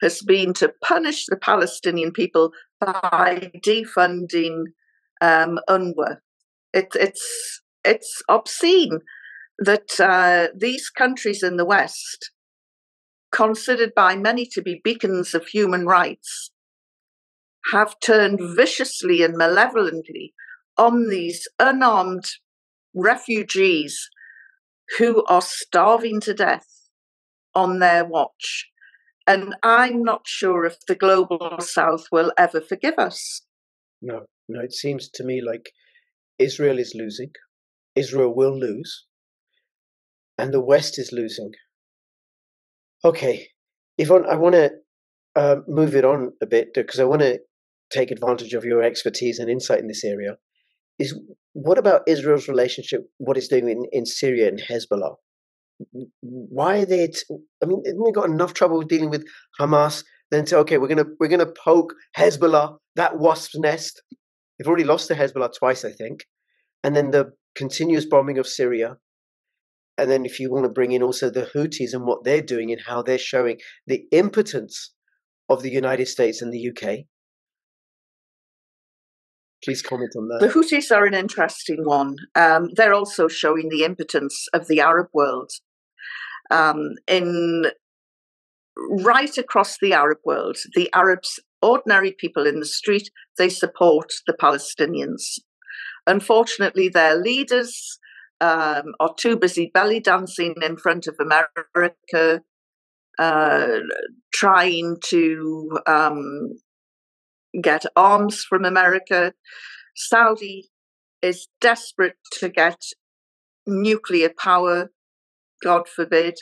has 0.00 0.20
been 0.20 0.52
to 0.54 0.72
punish 0.82 1.26
the 1.26 1.36
Palestinian 1.36 2.12
people 2.12 2.52
by 2.80 3.52
defunding 3.64 4.64
um, 5.20 5.60
UNRWA. 5.68 6.16
It, 6.72 6.88
it's 6.98 7.60
it's 7.84 8.22
obscene 8.28 9.00
that 9.58 10.00
uh, 10.00 10.48
these 10.56 10.90
countries 10.90 11.42
in 11.42 11.56
the 11.56 11.64
West, 11.64 12.30
considered 13.30 13.94
by 13.94 14.16
many 14.16 14.46
to 14.46 14.62
be 14.62 14.80
beacons 14.82 15.34
of 15.34 15.46
human 15.46 15.86
rights, 15.86 16.50
have 17.72 17.94
turned 18.00 18.40
viciously 18.56 19.22
and 19.22 19.36
malevolently 19.36 20.34
on 20.76 21.08
these 21.08 21.46
unarmed 21.58 22.24
refugees 22.94 24.08
who 24.98 25.24
are 25.26 25.42
starving 25.42 26.20
to 26.20 26.34
death 26.34 26.66
on 27.54 27.78
their 27.78 28.04
watch. 28.04 28.66
And 29.26 29.54
I'm 29.62 30.02
not 30.02 30.22
sure 30.26 30.64
if 30.64 30.78
the 30.86 30.94
global 30.94 31.56
south 31.60 32.06
will 32.10 32.32
ever 32.36 32.60
forgive 32.60 32.94
us. 32.98 33.42
No, 34.00 34.22
no, 34.48 34.60
it 34.60 34.72
seems 34.72 35.08
to 35.14 35.24
me 35.24 35.40
like 35.40 35.70
Israel 36.38 36.78
is 36.78 36.92
losing, 36.96 37.30
Israel 37.94 38.34
will 38.34 38.58
lose, 38.58 39.06
and 40.36 40.52
the 40.52 40.60
West 40.60 40.98
is 40.98 41.12
losing. 41.12 41.52
Okay, 43.04 43.48
Yvonne, 43.98 44.26
I 44.28 44.36
want 44.36 44.54
to 44.56 44.70
uh, 45.36 45.56
move 45.68 45.94
it 45.94 46.04
on 46.04 46.32
a 46.42 46.46
bit 46.46 46.74
because 46.74 46.98
I 46.98 47.04
want 47.04 47.22
to 47.22 47.38
take 47.92 48.10
advantage 48.10 48.54
of 48.54 48.64
your 48.64 48.82
expertise 48.82 49.38
and 49.38 49.50
insight 49.50 49.80
in 49.80 49.88
this 49.88 50.04
area 50.04 50.36
is 50.98 51.18
what 51.52 51.78
about 51.78 52.02
Israel's 52.06 52.48
relationship, 52.48 53.02
what 53.18 53.36
it's 53.36 53.48
doing 53.48 53.68
in, 53.68 53.84
in 53.92 54.06
Syria 54.06 54.48
and 54.48 54.60
Hezbollah? 54.60 55.16
Why 56.20 56.78
are 56.78 56.86
they? 56.86 57.08
T- 57.08 57.22
I 57.62 57.66
mean, 57.66 57.82
we 57.96 58.12
got 58.12 58.28
enough 58.30 58.54
trouble 58.54 58.82
dealing 58.82 59.10
with 59.10 59.24
Hamas. 59.60 60.04
Then 60.30 60.46
say, 60.46 60.56
okay, 60.56 60.78
we're 60.78 60.88
gonna 60.88 61.06
we're 61.18 61.28
gonna 61.28 61.52
poke 61.64 61.94
Hezbollah, 62.16 62.76
that 62.96 63.18
wasp's 63.18 63.58
nest. 63.58 64.00
They've 64.58 64.68
already 64.68 64.84
lost 64.84 65.08
to 65.08 65.14
Hezbollah 65.14 65.50
twice, 65.58 65.84
I 65.84 65.90
think, 65.90 66.24
and 66.84 66.94
then 66.94 67.10
the 67.10 67.32
continuous 67.56 68.06
bombing 68.06 68.38
of 68.38 68.46
Syria, 68.46 68.96
and 69.98 70.10
then 70.10 70.24
if 70.24 70.38
you 70.38 70.50
want 70.50 70.64
to 70.64 70.70
bring 70.70 70.92
in 70.92 71.02
also 71.02 71.30
the 71.30 71.50
Houthis 71.54 71.92
and 71.92 72.06
what 72.06 72.24
they're 72.24 72.42
doing 72.42 72.70
and 72.70 72.80
how 72.80 73.02
they're 73.02 73.18
showing 73.18 73.58
the 73.86 74.04
impotence 74.12 74.92
of 75.48 75.62
the 75.62 75.70
United 75.70 76.06
States 76.06 76.40
and 76.40 76.52
the 76.52 76.70
UK, 76.70 77.06
Please 79.64 79.82
comment 79.82 80.10
on 80.16 80.28
that. 80.28 80.40
The 80.40 80.48
Houthis 80.48 80.94
are 80.94 81.04
an 81.04 81.14
interesting 81.14 81.84
one. 81.84 82.16
Um, 82.34 82.70
they're 82.74 82.94
also 82.94 83.28
showing 83.28 83.68
the 83.68 83.84
impotence 83.84 84.48
of 84.52 84.66
the 84.66 84.80
Arab 84.80 85.08
world. 85.12 85.52
Um, 86.50 86.94
in 87.06 87.66
right 88.76 89.38
across 89.38 89.78
the 89.78 89.92
Arab 89.92 90.18
world, 90.24 90.56
the 90.74 90.90
Arabs, 90.94 91.38
ordinary 91.60 92.12
people 92.12 92.46
in 92.46 92.58
the 92.58 92.66
street, 92.66 93.10
they 93.38 93.48
support 93.48 94.12
the 94.26 94.32
Palestinians. 94.32 95.38
Unfortunately, 96.06 96.88
their 96.88 97.14
leaders 97.16 97.98
um, 98.40 98.94
are 98.98 99.14
too 99.16 99.36
busy 99.36 99.70
belly 99.72 100.00
dancing 100.00 100.54
in 100.62 100.76
front 100.76 101.06
of 101.06 101.14
America, 101.20 102.42
uh, 103.18 103.78
trying 104.32 104.96
to 105.04 105.78
um, 105.86 106.50
get 107.60 107.84
arms 107.96 108.44
from 108.48 108.64
America. 108.64 109.32
Saudi 109.94 110.68
is 111.20 111.48
desperate 111.60 112.16
to 112.38 112.48
get 112.48 112.78
nuclear 113.66 114.30
power, 114.36 114.90
God 115.62 115.88
forbid, 115.88 116.34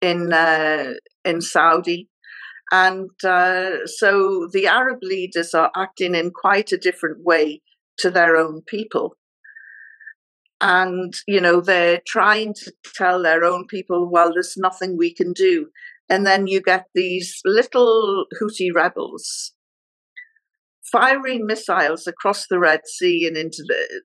in 0.00 0.32
uh, 0.32 0.94
in 1.24 1.40
Saudi. 1.40 2.08
And 2.70 3.10
uh, 3.24 3.86
so 3.86 4.48
the 4.52 4.66
Arab 4.66 4.98
leaders 5.02 5.54
are 5.54 5.70
acting 5.74 6.14
in 6.14 6.30
quite 6.30 6.70
a 6.70 6.78
different 6.78 7.24
way 7.24 7.62
to 7.98 8.10
their 8.10 8.36
own 8.36 8.62
people. 8.62 9.16
And, 10.60 11.14
you 11.26 11.40
know, 11.40 11.60
they're 11.60 12.02
trying 12.06 12.52
to 12.54 12.72
tell 12.94 13.22
their 13.22 13.44
own 13.44 13.66
people, 13.66 14.10
well, 14.10 14.32
there's 14.34 14.56
nothing 14.56 14.96
we 14.96 15.14
can 15.14 15.32
do. 15.32 15.68
And 16.10 16.26
then 16.26 16.46
you 16.46 16.60
get 16.60 16.86
these 16.94 17.40
little 17.44 18.26
Houthi 18.40 18.74
rebels 18.74 19.54
firing 20.90 21.46
missiles 21.46 22.06
across 22.06 22.46
the 22.46 22.58
Red 22.58 22.80
Sea 22.86 23.26
and 23.26 23.36
into 23.36 23.64
the 23.66 24.02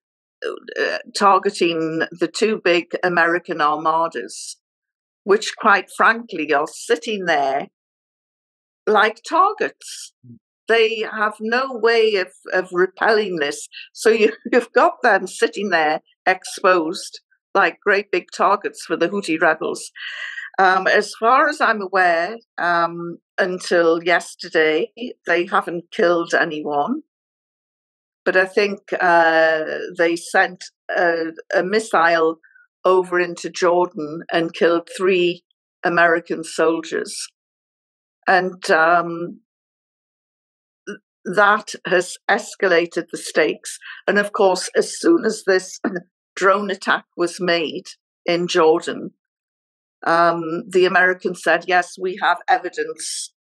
uh, 0.80 0.98
targeting 1.18 2.02
the 2.12 2.28
two 2.28 2.60
big 2.64 2.88
American 3.04 3.62
armadas, 3.62 4.58
which, 5.24 5.56
quite 5.58 5.90
frankly, 5.96 6.54
are 6.54 6.68
sitting 6.68 7.26
there 7.26 7.68
like 8.86 9.22
targets. 9.28 10.14
They 10.68 11.06
have 11.12 11.36
no 11.40 11.74
way 11.74 12.16
of, 12.16 12.28
of 12.54 12.70
repelling 12.72 13.38
this. 13.38 13.68
So 13.94 14.10
you, 14.10 14.34
you've 14.52 14.72
got 14.74 15.02
them 15.02 15.28
sitting 15.28 15.70
there 15.70 16.02
exposed 16.26 17.22
like 17.54 17.80
great 17.80 18.12
big 18.12 18.26
targets 18.36 18.84
for 18.84 18.98
the 18.98 19.10
Houthi 19.10 19.40
rebels. 19.40 19.92
Um, 20.60 20.88
as 20.88 21.14
far 21.20 21.50
as 21.50 21.60
I'm 21.60 21.82
aware, 21.82 22.38
um, 22.58 23.18
until 23.40 24.04
yesterday, 24.04 24.92
they 25.26 25.46
haven't 25.46 25.86
killed 25.92 26.34
anyone. 26.34 27.02
But 28.26 28.38
I 28.38 28.46
think 28.46 28.80
uh, 29.00 29.64
they 29.98 30.16
sent 30.16 30.64
a, 30.96 31.32
a, 31.54 31.64
missile 31.64 32.38
over 32.86 33.20
into 33.20 33.50
Jordan 33.50 34.22
and 34.32 34.54
killed 34.54 34.90
three 34.96 35.44
American 35.84 36.44
soldiers. 36.44 37.28
And 38.28 38.70
um, 38.70 39.42
that 41.26 41.74
has 41.86 42.18
escalated 42.30 43.08
the 43.12 43.18
stakes. 43.18 43.78
And 44.08 44.18
of 44.18 44.32
course, 44.32 44.70
as 44.76 44.98
soon 44.98 45.26
as 45.26 45.44
this 45.46 45.80
drone 46.36 46.70
attack 46.70 47.06
was 47.18 47.42
made 47.42 47.88
in 48.26 48.48
Jordan, 48.48 49.12
um, 50.06 50.64
the 50.68 50.86
Americans 50.86 51.42
said, 51.44 51.66
yes, 51.68 51.96
we 52.00 52.18
have 52.22 52.38
evidence 52.48 53.34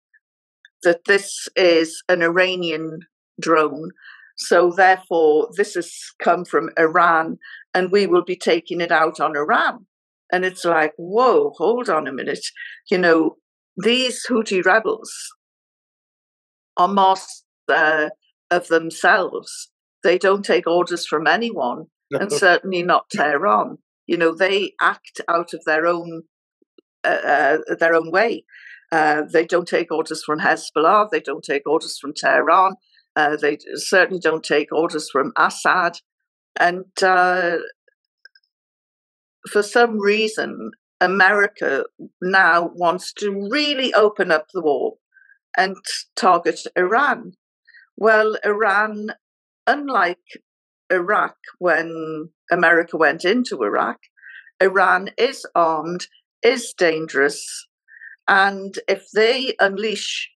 that 0.83 1.05
this 1.07 1.48
is 1.57 2.03
an 2.09 2.22
Iranian 2.22 3.01
drone. 3.40 3.90
So 4.37 4.72
therefore, 4.75 5.48
this 5.57 5.75
has 5.75 5.92
come 6.22 6.44
from 6.44 6.70
Iran, 6.79 7.38
and 7.75 7.92
we 7.92 8.07
will 8.07 8.25
be 8.25 8.37
taking 8.37 8.81
it 8.81 8.90
out 8.90 9.20
on 9.20 9.37
Iran. 9.37 9.87
And 10.33 10.44
it's 10.44 10.64
like, 10.64 10.94
whoa, 10.96 11.53
hold 11.57 11.88
on 11.88 12.07
a 12.07 12.12
minute. 12.12 12.44
You 12.90 12.98
know, 12.98 13.37
these 13.77 14.25
Houthi 14.29 14.64
rebels 14.64 15.12
are 16.77 16.88
masters 16.88 17.44
uh, 17.68 18.11
of 18.51 18.68
themselves. 18.68 19.70
They 20.03 20.18
don't 20.18 20.44
take 20.44 20.66
orders 20.66 21.07
from 21.07 21.27
anyone, 21.27 21.87
and 22.11 22.33
certainly 22.33 22.83
not 22.83 23.11
Tehran. 23.11 23.79
You 24.07 24.16
know, 24.16 24.35
they 24.35 24.72
act 24.81 25.20
out 25.29 25.55
of 25.55 25.62
their 25.64 25.87
own 25.87 26.22
uh, 27.04 27.58
uh, 27.68 27.74
their 27.78 27.94
own 27.94 28.10
way. 28.10 28.44
Uh, 28.90 29.22
they 29.32 29.46
don't 29.46 29.68
take 29.68 29.90
orders 29.90 30.22
from 30.22 30.40
Hezbollah. 30.40 31.08
They 31.10 31.20
don't 31.20 31.44
take 31.44 31.66
orders 31.66 31.98
from 31.98 32.12
Tehran. 32.14 32.74
Uh, 33.16 33.36
they 33.36 33.58
certainly 33.74 34.20
don't 34.20 34.44
take 34.44 34.72
orders 34.72 35.08
from 35.10 35.32
Assad. 35.36 35.98
And 36.58 36.84
uh, 37.02 37.56
for 39.50 39.62
some 39.62 39.98
reason, 39.98 40.72
America 41.00 41.84
now 42.20 42.70
wants 42.74 43.12
to 43.14 43.48
really 43.50 43.92
open 43.94 44.30
up 44.30 44.46
the 44.52 44.60
war 44.60 44.94
and 45.56 45.76
target 46.16 46.60
Iran. 46.76 47.32
Well, 47.96 48.36
Iran, 48.44 49.12
unlike 49.66 50.40
Iraq 50.90 51.36
when 51.58 52.30
America 52.50 52.96
went 52.96 53.24
into 53.24 53.62
Iraq, 53.62 53.98
Iran 54.60 55.10
is 55.18 55.44
armed, 55.54 56.06
is 56.42 56.74
dangerous, 56.76 57.66
and 58.28 58.74
if 58.88 59.07
they 59.14 59.55
unleash 59.61 60.31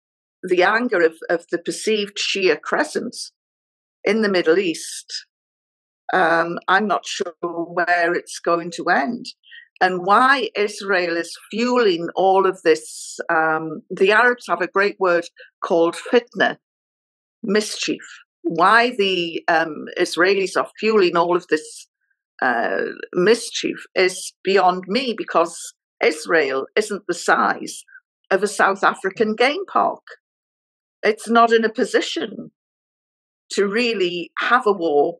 the 0.44 0.64
anger 0.64 1.02
of, 1.02 1.16
of 1.30 1.46
the 1.52 1.58
perceived 1.58 2.18
Shia 2.18 2.60
crescents 2.62 3.32
in 4.04 4.22
the 4.22 4.30
Middle 4.30 4.60
East, 4.60 5.26
um, 6.14 6.60
I'm 6.68 6.88
not 6.88 7.06
sure 7.06 7.34
where 7.42 8.14
it's 8.14 8.40
going 8.40 8.72
to 8.72 8.86
end. 8.86 9.26
And 9.82 10.06
why 10.06 10.50
Israel 10.56 11.18
is 11.18 11.36
fueling 11.52 12.08
all 12.16 12.46
of 12.48 12.62
this. 12.64 13.20
Um, 13.30 13.82
the 13.90 14.12
Arabs 14.12 14.46
have 14.48 14.62
a 14.62 14.68
great 14.68 14.96
word 15.00 15.26
called 15.64 15.96
fitna, 15.96 16.58
mischief. 17.44 18.04
Why 18.44 18.96
the 18.98 19.44
um, 19.48 19.86
Israelis 20.00 20.56
are 20.56 20.70
fueling 20.80 21.18
all 21.18 21.36
of 21.36 21.48
this 21.48 21.88
uh, 22.42 22.82
mischief 23.14 23.86
is 23.96 24.34
beyond 24.44 24.86
me 24.88 25.14
because 25.18 25.74
Israel 26.06 26.68
isn't 26.76 27.04
the 27.08 27.14
size 27.14 27.84
of 28.32 28.44
a 28.44 28.48
South 28.48 28.84
African 28.84 29.36
game 29.36 29.66
park. 29.66 30.04
It's 31.04 31.30
not 31.30 31.52
in 31.52 31.66
a 31.66 31.70
position 31.70 32.52
to 33.52 33.68
really 33.68 34.32
have 34.40 34.66
a 34.66 34.72
war 34.72 35.18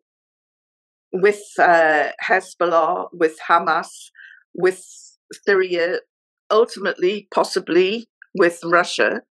with 1.12 1.42
uh, 1.60 2.10
Hezbollah, 2.24 3.08
with 3.14 3.38
Hamas, 3.48 4.10
with 4.54 4.84
Syria, 5.46 6.00
ultimately, 6.52 7.28
possibly 7.34 8.08
with 8.38 8.60
Russia. 8.64 9.22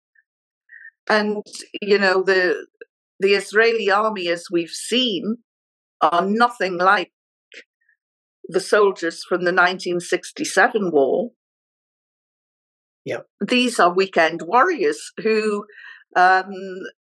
And, 1.08 1.44
you 1.82 1.98
know, 1.98 2.22
the, 2.22 2.66
the 3.20 3.34
Israeli 3.34 3.90
army, 3.90 4.28
as 4.28 4.46
we've 4.50 4.70
seen, 4.70 5.38
are 6.00 6.24
nothing 6.24 6.78
like 6.78 7.12
the 8.48 8.60
soldiers 8.60 9.22
from 9.24 9.40
the 9.40 9.52
1967 9.52 10.90
war. 10.90 11.30
Yeah. 13.04 13.20
These 13.40 13.78
are 13.78 13.92
weekend 13.92 14.42
warriors 14.42 15.12
who 15.22 15.66
um, 16.16 16.52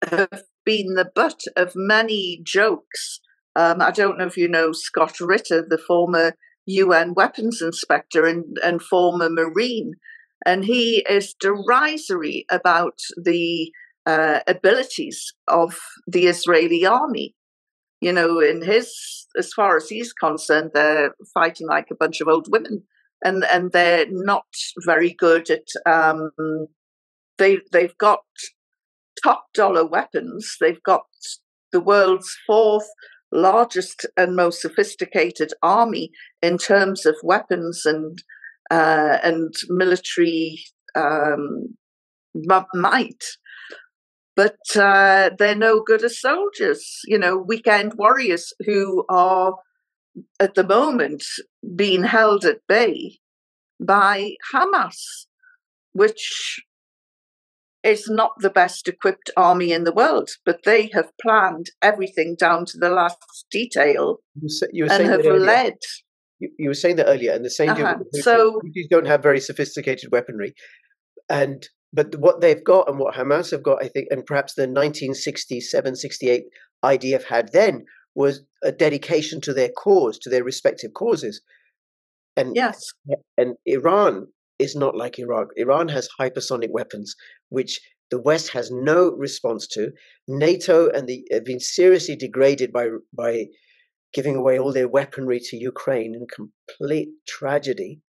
have 0.10 0.44
been 0.66 0.96
the 0.96 1.10
butt 1.14 1.42
of 1.56 1.74
many 1.76 2.42
jokes. 2.44 3.20
Um, 3.56 3.82
I 3.82 3.92
don't 3.92 4.18
know 4.18 4.26
if 4.26 4.38
you 4.38 4.48
know 4.48 4.72
Scott 4.72 5.20
Ritter, 5.20 5.66
the 5.68 5.78
former 5.78 6.34
UN 6.66 7.14
weapons 7.14 7.62
inspector 7.62 8.26
and, 8.26 8.58
and 8.64 8.82
former 8.82 9.30
Marine, 9.30 9.94
and 10.46 10.66
he 10.66 11.06
is 11.10 11.36
derisory 11.40 12.46
about 12.50 13.00
the 13.22 13.72
uh, 14.06 14.40
abilities 14.48 15.34
of 15.48 15.78
the 16.08 16.26
Israeli 16.28 16.86
army. 16.86 17.36
You 18.00 18.12
know, 18.14 18.40
in 18.40 18.64
his, 18.64 19.28
as 19.38 19.54
far 19.54 19.78
as 19.78 19.88
he's 19.88 20.12
concerned, 20.14 20.72
they're 20.74 21.14
fighting 21.34 21.68
like 21.68 21.88
a 21.92 21.96
bunch 21.96 22.20
of 22.20 22.28
old 22.28 22.48
women, 22.50 22.84
and 23.24 23.44
and 23.46 23.72
they're 23.72 24.06
not 24.10 24.46
very 24.86 25.14
good 25.14 25.50
at. 25.50 25.68
Um, 25.86 26.32
they 27.38 27.60
they've 27.72 27.98
got 27.98 28.22
top 29.24 29.46
dollar 29.54 29.86
weapons. 29.86 30.58
They've 30.60 30.84
got 30.84 31.06
the 31.72 31.80
world's 31.80 32.36
fourth 32.46 32.88
largest 33.32 34.06
and 34.18 34.36
most 34.36 34.62
sophisticated 34.62 35.54
army 35.64 36.12
in 36.42 36.58
terms 36.58 37.06
of 37.06 37.16
weapons 37.24 37.86
and 37.86 38.22
uh, 38.70 39.18
and 39.24 39.54
military 39.70 40.64
um, 40.96 41.76
might. 42.74 43.24
But 44.36 44.60
uh, 44.76 45.32
they're 45.38 45.56
no 45.56 45.84
good 45.86 46.04
as 46.04 46.20
soldiers, 46.20 47.00
you 47.06 47.18
know, 47.18 47.38
weekend 47.38 47.96
warriors 47.96 48.54
who 48.66 49.06
are 49.10 49.56
at 50.40 50.56
the 50.56 50.64
moment 50.64 51.24
being 51.76 52.04
held 52.04 52.46
at 52.46 52.60
bay 52.68 53.20
by 53.80 54.36
Hamas, 54.54 55.26
which 55.94 56.62
is 57.84 58.08
not 58.10 58.32
the 58.40 58.50
best 58.50 58.88
equipped 58.88 59.32
army 59.36 59.72
in 59.72 59.84
the 59.84 59.92
world, 59.92 60.30
but 60.46 60.60
they 60.66 60.90
have 60.94 61.12
planned 61.22 61.68
everything 61.82 62.36
down 62.40 62.66
to 62.66 62.78
the 62.78 62.90
last 62.90 63.18
detail 63.50 64.18
you, 64.40 64.50
you 64.72 64.88
and 64.88 65.08
have 65.08 65.26
led. 65.26 65.78
You, 66.40 66.50
you, 66.60 66.70
were 66.70 66.76
saying 66.76 66.98
that 66.98 67.08
earlier, 67.08 67.34
and 67.34 67.44
the 67.44 67.50
same 67.50 67.70
uh-huh. 67.70 67.98
so 68.14 68.62
Houthis 68.66 68.90
don't 68.90 69.08
have 69.08 69.24
very 69.24 69.40
sophisticated 69.40 70.12
weaponry, 70.12 70.54
and 71.30 71.68
but 71.94 72.16
what 72.18 72.42
they've 72.42 72.64
got 72.64 72.88
and 72.88 73.00
what 73.00 73.16
Hamas 73.16 73.52
have 73.52 73.64
got, 73.64 73.84
I 73.84 73.88
think, 73.88 74.08
and 74.12 74.26
perhaps 74.26 74.54
the 74.54 74.64
1967, 74.64 75.96
68 75.96 76.44
IDF 76.84 77.24
had 77.24 77.52
then 77.52 77.84
was 78.16 78.42
a 78.64 78.72
dedication 78.72 79.42
to 79.42 79.54
their 79.54 79.70
cause, 79.70 80.18
to 80.20 80.30
their 80.30 80.44
respective 80.44 80.94
causes. 80.94 81.42
And 82.38 82.56
yes, 82.56 82.80
and 83.38 83.56
Iran 83.66 84.28
is 84.60 84.76
not 84.76 84.96
like 84.96 85.20
Iraq. 85.20 85.50
Iran 85.58 85.90
has 85.90 86.08
hypersonic 86.20 86.70
weapons, 86.70 87.16
which 87.50 87.80
the 88.10 88.22
West 88.22 88.50
has 88.50 88.70
no 88.72 89.12
response 89.12 89.68
to. 89.68 89.92
NATO 90.28 90.90
and 90.90 91.08
the 91.08 91.26
have 91.32 91.46
been 91.46 91.60
seriously 91.60 92.16
degraded 92.16 92.72
by 92.72 92.90
by 93.16 93.48
giving 94.14 94.36
away 94.36 94.60
all 94.60 94.74
their 94.74 94.88
weaponry 94.88 95.40
to 95.40 95.58
Ukraine 95.58 96.14
in 96.16 96.28
complete 96.28 97.10
tragedy. 97.28 98.02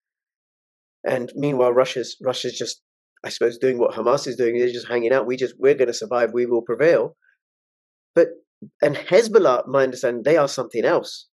And 1.04 1.32
meanwhile, 1.36 1.72
Russia's 1.72 2.18
Russia's 2.22 2.58
just, 2.58 2.82
I 3.24 3.30
suppose, 3.30 3.58
doing 3.58 3.78
what 3.78 3.96
Hamas 3.96 4.28
is 4.28 4.36
doing. 4.36 4.58
They're 4.58 4.72
just 4.72 4.88
hanging 4.88 5.14
out. 5.14 5.28
We 5.28 5.38
just 5.38 5.56
we're 5.58 5.76
going 5.76 5.88
to 5.88 5.94
survive. 5.94 6.34
We 6.34 6.46
will 6.46 6.62
prevail. 6.62 7.16
But 8.14 8.28
and 8.82 8.96
Hezbollah, 8.96 9.68
my 9.68 9.84
understanding, 9.84 10.24
they 10.24 10.38
are 10.38 10.48
something 10.48 10.86
else. 10.86 11.28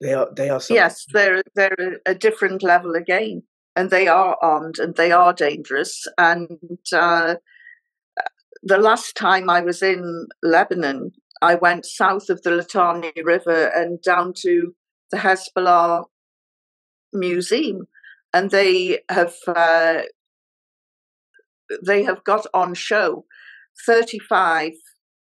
They 0.00 0.14
are 0.14 0.28
they 0.34 0.48
are 0.48 0.60
something. 0.60 0.76
yes, 0.76 1.04
they're 1.12 1.42
they're 1.54 2.00
a 2.06 2.14
different 2.14 2.62
level 2.62 2.94
again 2.94 3.42
and 3.78 3.90
they 3.90 4.08
are 4.08 4.36
armed 4.42 4.80
and 4.80 4.96
they 4.96 5.12
are 5.12 5.32
dangerous. 5.32 6.06
And 6.18 6.58
uh, 6.92 7.36
the 8.62 8.78
last 8.78 9.16
time 9.16 9.48
I 9.48 9.60
was 9.60 9.82
in 9.82 10.26
Lebanon, 10.42 11.12
I 11.40 11.54
went 11.54 11.86
south 11.86 12.28
of 12.28 12.42
the 12.42 12.50
Litani 12.50 13.12
River 13.24 13.66
and 13.68 14.02
down 14.02 14.32
to 14.38 14.74
the 15.12 15.18
Hezbollah 15.18 16.06
Museum, 17.12 17.86
and 18.34 18.50
they 18.50 18.98
have 19.08 19.34
uh, 19.46 20.02
they 21.86 22.02
have 22.02 22.24
got 22.24 22.46
on 22.52 22.74
show 22.74 23.24
thirty 23.86 24.18
five 24.18 24.72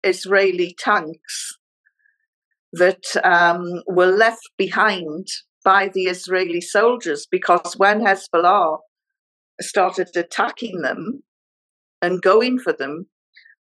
Israeli 0.04 0.76
tanks 0.78 1.56
that 2.72 3.04
um, 3.24 3.82
were 3.86 4.06
left 4.06 4.48
behind 4.56 5.26
by 5.64 5.88
the 5.92 6.04
Israeli 6.04 6.60
soldiers 6.60 7.26
because 7.30 7.74
when 7.76 8.00
Hezbollah 8.00 8.78
started 9.60 10.08
attacking 10.16 10.82
them 10.82 11.22
and 12.00 12.22
going 12.22 12.58
for 12.58 12.72
them, 12.72 13.06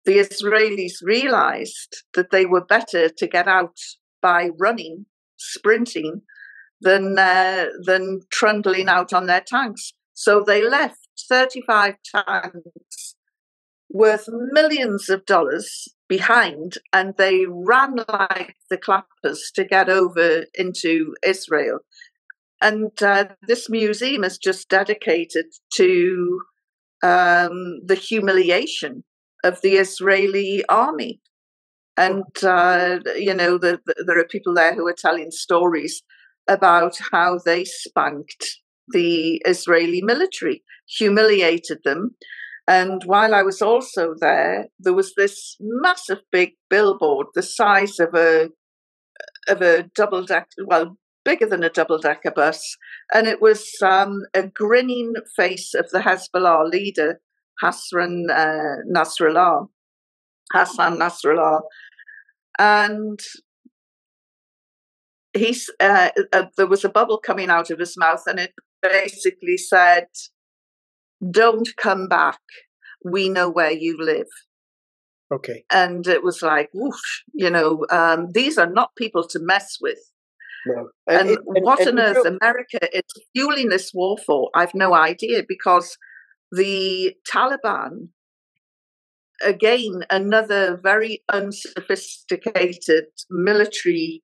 the 0.05 0.18
Israelis 0.18 1.03
realized 1.03 2.05
that 2.14 2.31
they 2.31 2.46
were 2.46 2.64
better 2.64 3.09
to 3.09 3.27
get 3.27 3.48
out 3.48 3.77
by 4.22 4.51
running, 4.59 5.07
sprinting, 5.37 6.22
than 6.81 7.18
uh, 7.18 7.66
than 7.85 8.20
trundling 8.31 8.88
out 8.88 9.12
on 9.12 9.27
their 9.27 9.42
tanks. 9.44 9.92
So 10.14 10.42
they 10.44 10.66
left 10.68 10.98
35 11.29 11.94
tanks 12.14 13.14
worth 13.90 14.29
millions 14.29 15.09
of 15.09 15.24
dollars 15.27 15.88
behind 16.09 16.75
and 16.92 17.14
they 17.16 17.44
ran 17.47 17.97
like 18.09 18.57
the 18.71 18.79
clappers 18.79 19.51
to 19.55 19.64
get 19.64 19.88
over 19.88 20.44
into 20.55 21.14
Israel. 21.25 21.81
And 22.61 22.90
uh, 23.03 23.27
this 23.47 23.68
museum 23.68 24.25
is 24.25 24.38
just 24.38 24.68
dedicated 24.68 25.47
to 25.75 26.40
um, 27.03 27.81
the 27.85 27.94
humiliation 27.94 29.05
of 29.44 29.61
the 29.62 29.75
Israeli 29.77 30.64
army. 30.68 31.21
And, 31.97 32.25
uh, 32.42 33.01
you 33.16 33.35
know, 33.35 33.59
the, 33.59 33.81
the, 33.87 34.05
there 34.07 34.18
are 34.18 34.25
people 34.25 34.55
there 34.55 34.75
who 34.75 34.87
are 34.87 34.97
telling 34.97 35.31
stories 35.31 36.03
about 36.49 36.99
how 37.12 37.38
they 37.44 37.64
spanked 37.64 38.59
the 38.88 39.42
Israeli 39.44 40.03
military, 40.03 40.62
humiliated 40.88 41.79
them, 41.85 42.16
and 42.68 43.02
while 43.04 43.35
I 43.35 43.42
was 43.42 43.62
also 43.62 44.14
there, 44.20 44.66
there 44.78 44.92
was 44.92 45.14
this 45.16 45.57
massive 45.59 46.20
big 46.31 46.50
billboard, 46.68 47.28
the 47.35 47.42
size 47.42 47.98
of 47.98 48.14
a 48.14 48.50
of 49.48 49.62
a 49.62 49.85
double 49.94 50.22
deck, 50.22 50.48
well, 50.66 50.98
bigger 51.24 51.46
than 51.46 51.64
a 51.64 51.70
double 51.70 51.98
decker 51.98 52.31
bus, 52.31 52.76
and 53.14 53.26
it 53.26 53.40
was 53.40 53.66
um, 53.83 54.20
a 54.35 54.46
grinning 54.46 55.14
face 55.35 55.72
of 55.72 55.88
the 55.90 56.00
Hezbollah 56.00 56.70
leader, 56.70 57.20
Hassan 57.62 58.26
uh, 58.31 58.76
Nasrallah, 58.94 59.68
Hassan 60.52 60.98
Nasrallah. 60.98 61.62
And 62.59 63.18
he's 65.33 65.70
uh, 65.81 66.11
uh, 66.35 66.44
there 66.59 66.66
was 66.66 66.85
a 66.85 66.90
bubble 66.90 67.18
coming 67.18 67.48
out 67.48 67.70
of 67.70 67.78
his 67.78 67.96
mouth, 67.96 68.24
and 68.26 68.38
it 68.38 68.52
basically 68.83 69.57
said, 69.57 70.09
"Don't 71.31 71.68
come 71.76 72.09
back. 72.09 72.40
We 73.04 73.28
know 73.28 73.48
where 73.48 73.70
you 73.72 73.96
live." 73.98 74.28
Okay. 75.33 75.64
And 75.70 76.07
it 76.07 76.22
was 76.22 76.40
like, 76.42 76.70
whoosh, 76.72 77.22
you 77.35 77.50
know, 77.50 77.85
um, 77.90 78.28
these 78.33 78.57
are 78.57 78.70
not 78.70 78.96
people 78.96 79.26
to 79.28 79.38
mess 79.38 79.76
with. 79.81 79.98
No. 80.66 80.88
And, 81.07 81.31
it- 81.31 81.40
what 81.44 81.81
and 81.81 81.98
on 81.98 82.04
earth 82.16 82.26
America 82.26 82.78
is 82.96 83.02
fueling 83.35 83.68
this 83.68 83.92
war 83.92 84.16
for, 84.24 84.50
I've 84.54 84.74
no 84.74 84.94
idea 84.94 85.42
because 85.46 85.96
the 86.50 87.14
Taliban, 87.31 88.09
again, 89.42 90.04
another 90.11 90.78
very 90.83 91.22
unsophisticated 91.31 93.07
military 93.31 94.22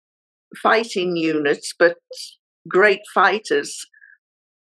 fighting 0.61 1.15
unit, 1.15 1.65
but 1.79 1.97
great 2.67 3.01
fighters, 3.13 3.85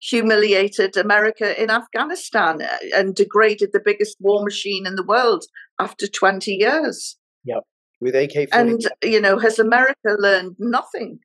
humiliated 0.08 0.96
America 0.96 1.60
in 1.60 1.70
Afghanistan 1.70 2.62
uh, 2.62 2.76
and 2.94 3.14
degraded 3.14 3.70
the 3.72 3.82
biggest 3.84 4.16
war 4.20 4.42
machine 4.44 4.86
in 4.86 4.94
the 4.94 5.04
world 5.04 5.44
after 5.80 6.06
20 6.06 6.52
years. 6.52 7.16
Yep, 7.44 7.62
with 8.00 8.14
AK 8.14 8.48
And, 8.52 8.80
you 9.02 9.20
know, 9.20 9.38
has 9.38 9.58
America 9.58 10.16
learned 10.18 10.56
nothing? 10.58 11.18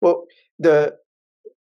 Well, 0.00 0.24
the 0.58 0.96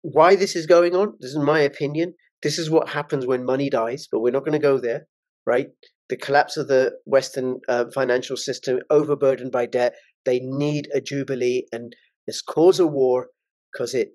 why 0.02 0.36
this 0.36 0.54
is 0.54 0.66
going 0.66 0.94
on, 0.94 1.14
this 1.20 1.30
is 1.30 1.38
my 1.38 1.60
opinion. 1.60 2.14
This 2.42 2.58
is 2.58 2.70
what 2.70 2.90
happens 2.90 3.26
when 3.26 3.44
money 3.44 3.68
dies, 3.68 4.06
but 4.10 4.20
we're 4.20 4.32
not 4.32 4.44
going 4.44 4.52
to 4.52 4.58
go 4.58 4.78
there, 4.78 5.06
right? 5.46 5.68
The 6.08 6.16
collapse 6.16 6.56
of 6.56 6.68
the 6.68 6.92
Western 7.04 7.60
uh, 7.68 7.86
financial 7.92 8.36
system, 8.36 8.80
overburdened 8.90 9.50
by 9.50 9.66
debt, 9.66 9.94
they 10.24 10.40
need 10.40 10.88
a 10.94 11.00
jubilee, 11.00 11.66
and 11.72 11.94
let's 12.26 12.42
cause 12.42 12.78
a 12.78 12.86
war 12.86 13.28
because 13.72 13.94
it 13.94 14.10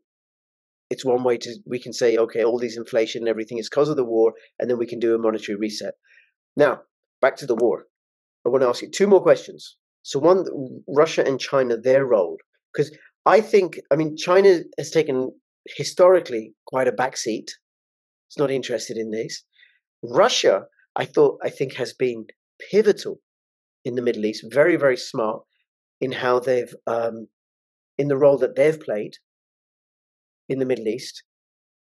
it's 0.94 1.06
one 1.14 1.24
way 1.24 1.38
to 1.44 1.52
we 1.74 1.80
can 1.86 1.94
say 2.02 2.10
okay, 2.18 2.44
all 2.44 2.60
these 2.60 2.78
inflation 2.84 3.24
and 3.24 3.30
everything 3.30 3.58
is 3.58 3.70
because 3.70 3.90
of 3.90 3.98
the 3.98 4.12
war, 4.16 4.34
and 4.58 4.70
then 4.70 4.78
we 4.78 4.92
can 4.92 5.00
do 5.00 5.16
a 5.16 5.24
monetary 5.26 5.58
reset. 5.58 5.96
Now 6.56 6.74
back 7.24 7.36
to 7.38 7.48
the 7.52 7.62
war. 7.66 7.78
I 8.46 8.50
want 8.50 8.62
to 8.64 8.68
ask 8.68 8.82
you 8.82 8.90
two 8.90 9.08
more 9.08 9.22
questions. 9.22 9.78
So 10.04 10.20
one, 10.20 10.46
Russia 10.88 11.24
and 11.26 11.40
China, 11.40 11.78
their 11.78 12.06
role, 12.06 12.38
because 12.72 12.90
I 13.26 13.40
think, 13.40 13.80
I 13.90 13.96
mean, 13.96 14.18
China 14.18 14.60
has 14.78 14.92
taken 14.92 15.32
historically 15.78 16.54
quite 16.68 16.90
a 16.90 16.92
backseat. 16.92 17.48
It's 18.28 18.38
not 18.38 18.52
interested 18.52 18.98
in 18.98 19.12
this. 19.12 19.44
Russia, 20.04 20.66
I 20.98 21.06
thought, 21.06 21.40
I 21.42 21.50
think, 21.50 21.76
has 21.76 21.94
been 21.94 22.26
pivotal 22.70 23.20
in 23.86 23.96
the 23.96 24.02
Middle 24.02 24.26
East, 24.26 24.46
very, 24.52 24.76
very 24.76 24.98
smart 24.98 25.42
in 26.02 26.12
how 26.12 26.40
they've, 26.40 26.74
um, 26.86 27.28
in 27.98 28.10
the 28.10 28.18
role 28.18 28.38
that 28.40 28.56
they've 28.58 28.80
played 28.80 29.14
in 30.50 30.60
the 30.60 30.66
Middle 30.66 30.88
East. 30.88 31.24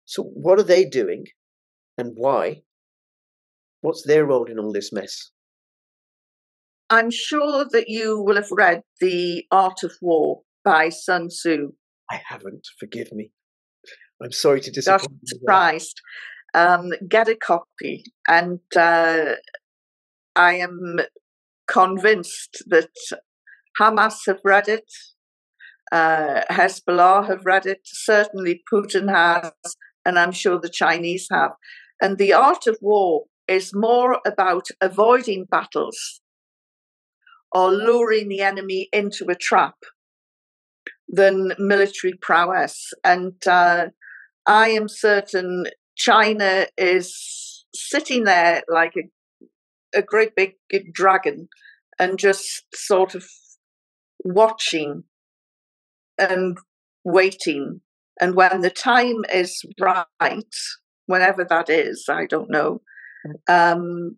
So, 0.04 0.22
what 0.22 0.58
are 0.58 0.64
they 0.64 0.84
doing 0.84 1.26
and 1.96 2.12
why? 2.16 2.62
What's 3.80 4.02
their 4.06 4.24
role 4.24 4.46
in 4.46 4.58
all 4.58 4.72
this 4.72 4.92
mess? 4.92 5.30
I'm 6.90 7.10
sure 7.10 7.66
that 7.70 7.88
you 7.88 8.20
will 8.20 8.36
have 8.36 8.50
read 8.50 8.82
The 9.00 9.44
Art 9.50 9.82
of 9.84 9.92
War 10.00 10.40
by 10.64 10.88
Sun 10.88 11.28
Tzu. 11.28 11.72
I 12.10 12.20
haven't, 12.26 12.66
forgive 12.80 13.12
me. 13.12 13.30
I'm 14.22 14.32
sorry 14.32 14.60
to 14.62 14.70
disappoint 14.70 15.12
you. 15.22 15.38
surprised. 15.38 16.00
Um, 16.54 16.90
get 17.08 17.28
a 17.28 17.36
copy. 17.36 18.04
And 18.26 18.60
uh, 18.74 19.34
I 20.34 20.54
am 20.54 21.00
convinced 21.68 22.64
that 22.68 22.88
Hamas 23.78 24.20
have 24.26 24.40
read 24.42 24.68
it, 24.68 24.90
uh, 25.92 26.42
Hezbollah 26.50 27.26
have 27.28 27.44
read 27.44 27.66
it, 27.66 27.80
certainly 27.84 28.62
Putin 28.72 29.10
has, 29.10 29.52
and 30.04 30.18
I'm 30.18 30.32
sure 30.32 30.58
the 30.58 30.68
Chinese 30.68 31.28
have. 31.30 31.52
And 32.00 32.18
the 32.18 32.32
art 32.32 32.66
of 32.66 32.78
war 32.80 33.24
is 33.46 33.74
more 33.74 34.20
about 34.26 34.66
avoiding 34.80 35.46
battles 35.50 36.20
or 37.52 37.70
luring 37.70 38.28
the 38.28 38.40
enemy 38.40 38.88
into 38.92 39.26
a 39.30 39.34
trap 39.34 39.74
than 41.08 41.54
military 41.58 42.12
prowess. 42.20 42.92
And 43.02 43.34
uh, 43.46 43.86
I 44.46 44.68
am 44.68 44.88
certain 44.88 45.64
China 45.96 46.66
is 46.76 47.64
sitting 47.74 48.24
there 48.24 48.62
like 48.68 48.92
a, 48.96 49.98
a 49.98 50.02
great 50.02 50.36
big 50.36 50.54
dragon 50.92 51.48
and 51.98 52.18
just 52.18 52.64
sort 52.74 53.14
of 53.14 53.24
watching 54.24 55.04
and 56.18 56.58
waiting. 57.04 57.80
And 58.20 58.34
when 58.34 58.60
the 58.60 58.70
time 58.70 59.24
is 59.32 59.64
right, 59.80 60.54
whenever 61.06 61.44
that 61.44 61.70
is, 61.70 62.06
I 62.08 62.26
don't 62.26 62.50
know, 62.50 62.80
um, 63.48 64.16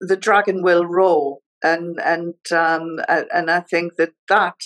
the 0.00 0.16
dragon 0.16 0.62
will 0.62 0.86
roar. 0.86 1.38
And 1.62 2.00
and 2.00 2.34
um, 2.52 3.00
and 3.06 3.50
I 3.50 3.60
think 3.60 3.96
that 3.96 4.12
that 4.30 4.56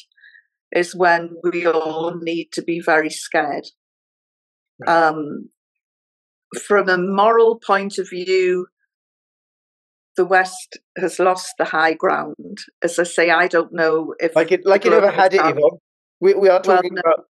is 0.70 0.94
when 0.94 1.36
we 1.42 1.66
all 1.66 2.14
need 2.20 2.52
to 2.52 2.62
be 2.62 2.80
very 2.80 3.10
scared. 3.10 3.66
Um, 4.86 5.50
from 6.62 6.88
a 6.88 6.98
moral 6.98 7.58
point 7.58 7.98
of 7.98 8.10
view, 8.10 8.66
the 10.16 10.24
West 10.24 10.78
has 10.98 11.18
lost 11.18 11.54
the 11.58 11.64
high 11.64 11.94
ground. 11.94 12.58
As 12.82 12.98
I 12.98 13.04
say, 13.04 13.30
I 13.30 13.48
don't 13.48 13.72
know 13.72 14.14
if 14.18 14.34
Like 14.36 14.52
it, 14.52 14.64
like 14.64 14.86
it 14.86 14.90
never 14.90 15.10
had 15.10 15.34
it, 15.34 15.40
Yvonne. 15.40 15.78
We, 16.20 16.34
we 16.34 16.48
are 16.48 16.62
Well, 16.64 16.76
talking 16.76 16.94
no. 16.94 17.00
about 17.00 17.26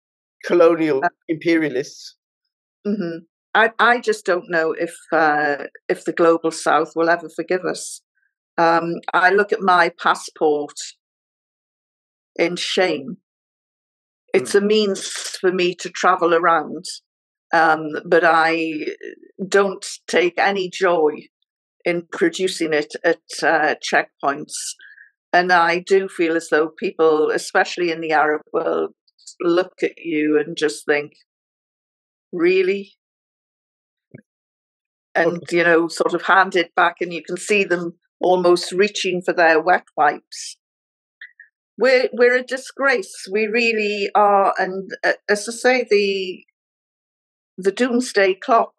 colonial 0.45 1.05
Uh, 1.05 1.09
imperialists. 1.29 2.17
Mhm. 2.87 3.27
I, 3.55 3.73
I 3.79 4.01
just 4.01 4.25
don't 4.25 4.49
know 4.49 4.73
if 4.73 4.95
uh, 5.13 5.65
if 5.89 6.05
the 6.05 6.13
global 6.13 6.51
South 6.51 6.93
will 6.95 7.09
ever 7.11 7.29
forgive 7.29 7.65
us. 7.65 8.03
Um, 8.57 8.95
I 9.13 9.31
look 9.31 9.53
at 9.53 9.61
my 9.61 9.91
passport 10.03 10.75
in 12.37 12.57
shame. 12.57 13.19
It's 14.35 14.55
a 14.55 14.61
means 14.61 15.09
for 15.41 15.51
me 15.53 15.75
to 15.77 15.89
travel 15.89 16.35
around, 16.35 16.85
um, 17.53 17.89
but 18.05 18.23
I 18.25 18.87
don't 19.49 19.85
take 20.07 20.35
any 20.39 20.69
joy 20.71 21.13
in 21.89 22.07
producing 22.13 22.75
it 22.75 22.93
at 23.03 23.23
uh, 23.43 23.75
checkpoints. 23.83 24.57
And 25.33 25.51
I 25.51 25.79
do 25.79 26.09
feel 26.09 26.37
as 26.37 26.49
though 26.51 26.69
people, 26.69 27.31
especially 27.31 27.91
in 27.91 28.01
the 28.01 28.13
Arab 28.13 28.43
world, 28.53 28.93
look 29.41 29.73
at 29.83 29.97
you 29.97 30.39
and 30.39 30.57
just 30.57 30.85
think, 30.85 31.13
really? 32.33 32.93
And, 35.15 35.43
you 35.51 35.65
know, 35.65 35.89
sort 35.89 36.15
of 36.15 36.23
hand 36.23 36.55
it 36.57 36.75
back, 36.75 36.97
and 37.01 37.13
you 37.13 37.23
can 37.23 37.37
see 37.37 37.65
them 37.65 37.95
almost 38.21 38.73
reaching 38.73 39.23
for 39.25 39.33
their 39.33 39.61
wet 39.61 39.85
wipes. 39.97 40.57
We're, 41.79 42.09
we're 42.13 42.37
a 42.37 42.43
disgrace. 42.43 43.15
We 43.33 43.47
really 43.47 44.11
are. 44.15 44.55
And 44.59 44.91
uh, 45.05 45.13
as 45.29 45.49
I 45.49 45.53
say, 45.53 45.87
the, 45.89 46.45
the 47.57 47.73
doomsday 47.73 48.35
clock 48.35 48.75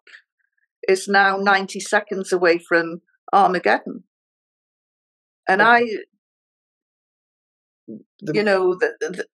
is 0.88 1.08
now 1.08 1.36
90 1.36 1.80
seconds 1.80 2.32
away 2.32 2.58
from 2.58 3.02
Armageddon. 3.32 4.04
And 5.48 5.60
I, 5.62 5.82
The- 8.20 8.34
you 8.34 8.42
know, 8.42 8.74
the, 8.74 8.92
the, 9.00 9.24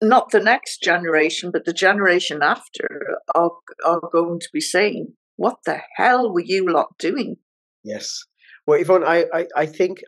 not 0.00 0.30
the 0.30 0.40
next 0.40 0.82
generation, 0.82 1.50
but 1.50 1.64
the 1.64 1.72
generation 1.72 2.40
after 2.42 3.18
are 3.34 3.50
are 3.84 4.00
going 4.12 4.38
to 4.40 4.48
be 4.52 4.60
saying, 4.60 5.14
"What 5.36 5.56
the 5.66 5.80
hell 5.96 6.32
were 6.32 6.44
you 6.44 6.70
lot 6.70 6.96
doing?" 6.98 7.36
Yes. 7.82 8.24
Well, 8.66 8.80
Yvonne, 8.80 9.02
I, 9.04 9.24
I, 9.32 9.46
I 9.56 9.66
think 9.66 10.02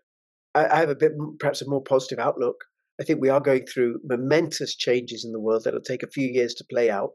I, 0.55 0.67
I 0.67 0.77
have 0.81 0.91
a 0.91 0.95
bit, 0.95 1.13
perhaps 1.39 1.63
a 1.63 1.69
more 1.69 1.83
positive 1.83 2.19
outlook. 2.19 2.57
I 3.01 3.05
think 3.05 3.21
we 3.21 3.31
are 3.31 3.41
going 3.41 3.67
through 3.67 4.01
momentous 4.05 4.77
changes 4.77 5.25
in 5.25 5.33
the 5.33 5.41
world 5.41 5.65
that'll 5.65 5.81
take 5.81 6.03
a 6.03 6.11
few 6.11 6.29
years 6.29 6.55
to 6.55 6.65
play 6.71 6.91
out. 6.91 7.13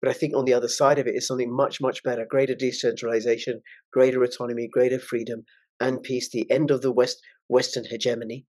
But 0.00 0.10
I 0.10 0.14
think 0.14 0.36
on 0.36 0.44
the 0.44 0.54
other 0.54 0.68
side 0.68 0.98
of 0.98 1.06
it 1.06 1.16
is 1.16 1.26
something 1.26 1.54
much, 1.54 1.80
much 1.80 2.02
better 2.02 2.24
greater 2.28 2.54
decentralization, 2.54 3.62
greater 3.92 4.22
autonomy, 4.22 4.68
greater 4.72 4.98
freedom, 4.98 5.44
and 5.80 6.02
peace, 6.02 6.28
the 6.30 6.50
end 6.50 6.70
of 6.70 6.82
the 6.82 6.92
West 6.92 7.20
Western 7.48 7.84
hegemony, 7.84 8.46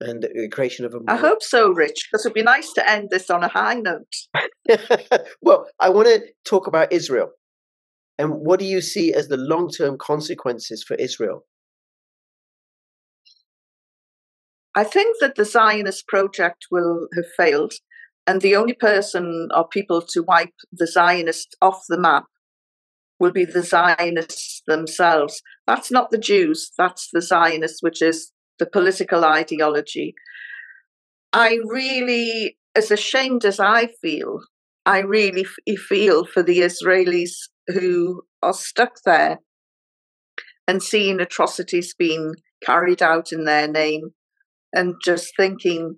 and 0.00 0.22
the 0.22 0.48
creation 0.50 0.84
of 0.84 0.94
a 0.94 0.98
I 1.08 1.14
more 1.14 1.30
hope 1.30 1.42
so, 1.42 1.70
Rich, 1.70 2.08
because 2.10 2.26
it'd 2.26 2.34
be 2.34 2.42
nice 2.42 2.72
to 2.74 2.88
end 2.88 3.08
this 3.10 3.30
on 3.30 3.44
a 3.44 3.48
high 3.48 3.74
note. 3.74 4.14
well, 5.42 5.66
I 5.80 5.88
want 5.90 6.08
to 6.08 6.22
talk 6.44 6.66
about 6.66 6.92
Israel. 6.92 7.30
And 8.18 8.32
what 8.34 8.58
do 8.58 8.66
you 8.66 8.80
see 8.80 9.12
as 9.12 9.28
the 9.28 9.36
long 9.36 9.70
term 9.70 9.96
consequences 9.98 10.84
for 10.86 10.94
Israel? 10.96 11.44
I 14.74 14.84
think 14.84 15.16
that 15.20 15.34
the 15.34 15.44
Zionist 15.44 16.06
project 16.08 16.66
will 16.70 17.08
have 17.14 17.26
failed, 17.36 17.74
and 18.26 18.40
the 18.40 18.56
only 18.56 18.74
person 18.74 19.48
or 19.54 19.66
people 19.68 20.02
to 20.10 20.22
wipe 20.22 20.54
the 20.72 20.86
Zionists 20.86 21.54
off 21.60 21.82
the 21.88 21.98
map 21.98 22.24
will 23.18 23.32
be 23.32 23.44
the 23.44 23.62
Zionists 23.62 24.62
themselves. 24.66 25.42
That's 25.66 25.90
not 25.90 26.10
the 26.10 26.18
Jews, 26.18 26.70
that's 26.78 27.08
the 27.12 27.22
Zionists, 27.22 27.82
which 27.82 28.02
is 28.02 28.32
the 28.58 28.66
political 28.66 29.24
ideology. 29.24 30.14
I 31.32 31.58
really, 31.64 32.58
as 32.74 32.90
ashamed 32.90 33.44
as 33.44 33.58
I 33.58 33.88
feel, 34.00 34.40
I 34.84 34.98
really 34.98 35.46
f- 35.46 35.78
feel 35.78 36.24
for 36.24 36.42
the 36.42 36.58
Israelis 36.58 37.32
who 37.68 38.22
are 38.42 38.52
stuck 38.52 38.96
there 39.04 39.38
and 40.66 40.82
seeing 40.82 41.20
atrocities 41.20 41.94
being 41.96 42.34
carried 42.64 43.02
out 43.02 43.32
in 43.32 43.44
their 43.44 43.68
name 43.68 44.10
and 44.72 44.94
just 45.04 45.32
thinking 45.36 45.96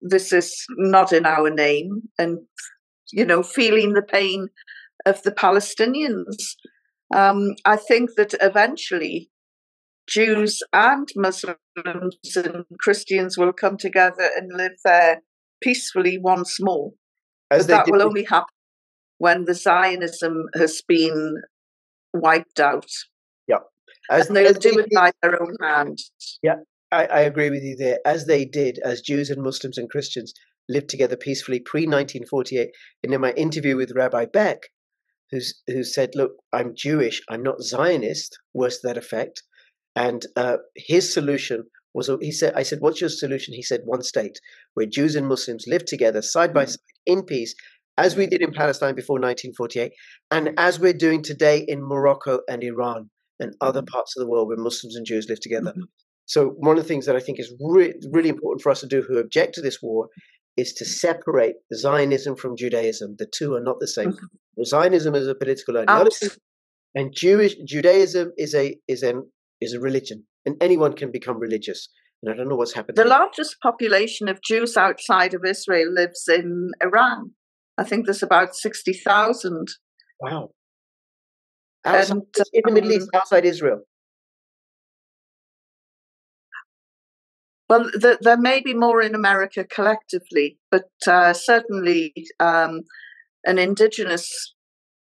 this 0.00 0.32
is 0.32 0.64
not 0.76 1.12
in 1.12 1.26
our 1.26 1.50
name 1.50 2.02
and 2.18 2.38
you 3.12 3.24
know 3.24 3.42
feeling 3.42 3.92
the 3.92 4.02
pain 4.02 4.48
of 5.06 5.22
the 5.22 5.32
palestinians. 5.32 6.36
Um, 7.14 7.54
i 7.64 7.76
think 7.76 8.10
that 8.16 8.34
eventually 8.40 9.30
jews 10.06 10.62
and 10.72 11.08
muslims 11.16 11.56
and 12.36 12.64
christians 12.78 13.38
will 13.38 13.52
come 13.52 13.76
together 13.76 14.28
and 14.36 14.52
live 14.54 14.76
there 14.84 15.22
peacefully 15.60 16.18
once 16.18 16.60
more. 16.60 16.92
As 17.50 17.66
but 17.66 17.86
that 17.86 17.90
will 17.90 18.02
only 18.02 18.24
happen 18.24 18.54
when 19.18 19.46
the 19.46 19.54
zionism 19.54 20.44
has 20.54 20.82
been 20.86 21.42
wiped 22.12 22.60
out. 22.60 22.90
Yeah. 23.46 23.58
As, 24.10 24.28
and 24.28 24.36
they'll 24.36 24.52
do 24.52 24.78
it 24.78 24.88
by 24.94 25.12
their 25.22 25.40
own 25.42 25.54
hand 25.60 25.98
yeah 26.42 26.56
I, 26.90 27.04
I 27.06 27.20
agree 27.20 27.50
with 27.50 27.62
you 27.62 27.76
there. 27.76 27.98
As 28.04 28.26
they 28.26 28.44
did, 28.44 28.78
as 28.84 29.00
Jews 29.00 29.30
and 29.30 29.42
Muslims 29.42 29.78
and 29.78 29.90
Christians 29.90 30.32
lived 30.68 30.88
together 30.88 31.16
peacefully 31.16 31.60
pre 31.60 31.82
1948. 31.82 32.70
And 33.02 33.14
in 33.14 33.20
my 33.20 33.32
interview 33.32 33.76
with 33.76 33.92
Rabbi 33.94 34.26
Beck, 34.26 34.68
who's, 35.30 35.62
who 35.66 35.84
said, 35.84 36.10
Look, 36.14 36.32
I'm 36.52 36.74
Jewish, 36.74 37.22
I'm 37.28 37.42
not 37.42 37.62
Zionist, 37.62 38.38
worse 38.54 38.80
to 38.80 38.88
that 38.88 38.98
effect. 38.98 39.42
And 39.96 40.26
uh, 40.36 40.58
his 40.76 41.12
solution 41.12 41.64
was, 41.94 42.10
he 42.20 42.32
said, 42.32 42.54
I 42.54 42.62
said, 42.62 42.80
What's 42.80 43.00
your 43.00 43.10
solution? 43.10 43.54
He 43.54 43.62
said, 43.62 43.80
One 43.84 44.02
state 44.02 44.38
where 44.74 44.86
Jews 44.86 45.16
and 45.16 45.26
Muslims 45.26 45.64
live 45.66 45.84
together 45.84 46.22
side 46.22 46.54
by 46.54 46.66
side 46.66 46.78
in 47.06 47.24
peace, 47.24 47.54
as 47.96 48.14
we 48.14 48.26
did 48.26 48.42
in 48.42 48.52
Palestine 48.52 48.94
before 48.94 49.16
1948, 49.16 49.92
and 50.30 50.50
as 50.56 50.78
we're 50.78 50.92
doing 50.92 51.22
today 51.22 51.64
in 51.66 51.82
Morocco 51.82 52.40
and 52.48 52.62
Iran 52.62 53.10
and 53.40 53.54
other 53.60 53.82
parts 53.82 54.16
of 54.16 54.20
the 54.20 54.28
world 54.28 54.48
where 54.48 54.56
Muslims 54.56 54.94
and 54.94 55.06
Jews 55.06 55.26
live 55.28 55.40
together. 55.40 55.70
Mm-hmm. 55.70 55.82
So, 56.28 56.50
one 56.58 56.76
of 56.76 56.82
the 56.84 56.88
things 56.88 57.06
that 57.06 57.16
I 57.16 57.20
think 57.20 57.40
is 57.40 57.52
re- 57.58 57.94
really 58.12 58.28
important 58.28 58.60
for 58.62 58.70
us 58.70 58.80
to 58.80 58.86
do 58.86 59.02
who 59.02 59.18
object 59.18 59.54
to 59.54 59.62
this 59.62 59.78
war 59.82 60.08
is 60.58 60.74
to 60.74 60.84
separate 60.84 61.54
Zionism 61.74 62.36
from 62.36 62.54
Judaism. 62.54 63.16
The 63.18 63.26
two 63.26 63.54
are 63.54 63.62
not 63.62 63.76
the 63.80 63.88
same. 63.88 64.12
Mm-hmm. 64.12 64.64
Zionism 64.64 65.14
is 65.14 65.26
a 65.26 65.34
political 65.34 65.78
ideology, 65.78 66.28
and 66.94 67.14
Jewish 67.14 67.54
Judaism 67.66 68.32
is 68.36 68.54
a 68.54 68.76
is 68.86 69.02
an 69.02 69.30
is 69.62 69.72
a 69.72 69.80
religion, 69.80 70.24
and 70.44 70.56
anyone 70.60 70.92
can 70.92 71.10
become 71.10 71.38
religious. 71.38 71.88
And 72.22 72.34
I 72.34 72.36
don't 72.36 72.48
know 72.48 72.56
what's 72.56 72.74
happened. 72.74 72.98
The 72.98 73.04
largest 73.04 73.56
population 73.62 74.28
of 74.28 74.42
Jews 74.42 74.76
outside 74.76 75.32
of 75.32 75.42
Israel 75.46 75.92
lives 75.94 76.24
in 76.28 76.72
Iran. 76.82 77.30
I 77.78 77.84
think 77.84 78.04
there's 78.04 78.22
about 78.22 78.54
sixty 78.54 78.92
thousand. 78.92 79.68
Wow. 80.20 80.50
Outside, 81.86 82.16
and, 82.16 82.22
in 82.52 82.62
the 82.66 82.72
Middle 82.72 82.92
East, 82.92 83.08
um, 83.14 83.20
outside 83.20 83.46
Israel. 83.46 83.84
Well, 87.68 87.84
the, 87.92 88.18
there 88.20 88.38
may 88.38 88.60
be 88.60 88.72
more 88.72 89.02
in 89.02 89.14
America 89.14 89.64
collectively, 89.64 90.58
but 90.70 90.88
uh, 91.06 91.34
certainly 91.34 92.14
um, 92.40 92.82
an 93.44 93.58
indigenous 93.58 94.54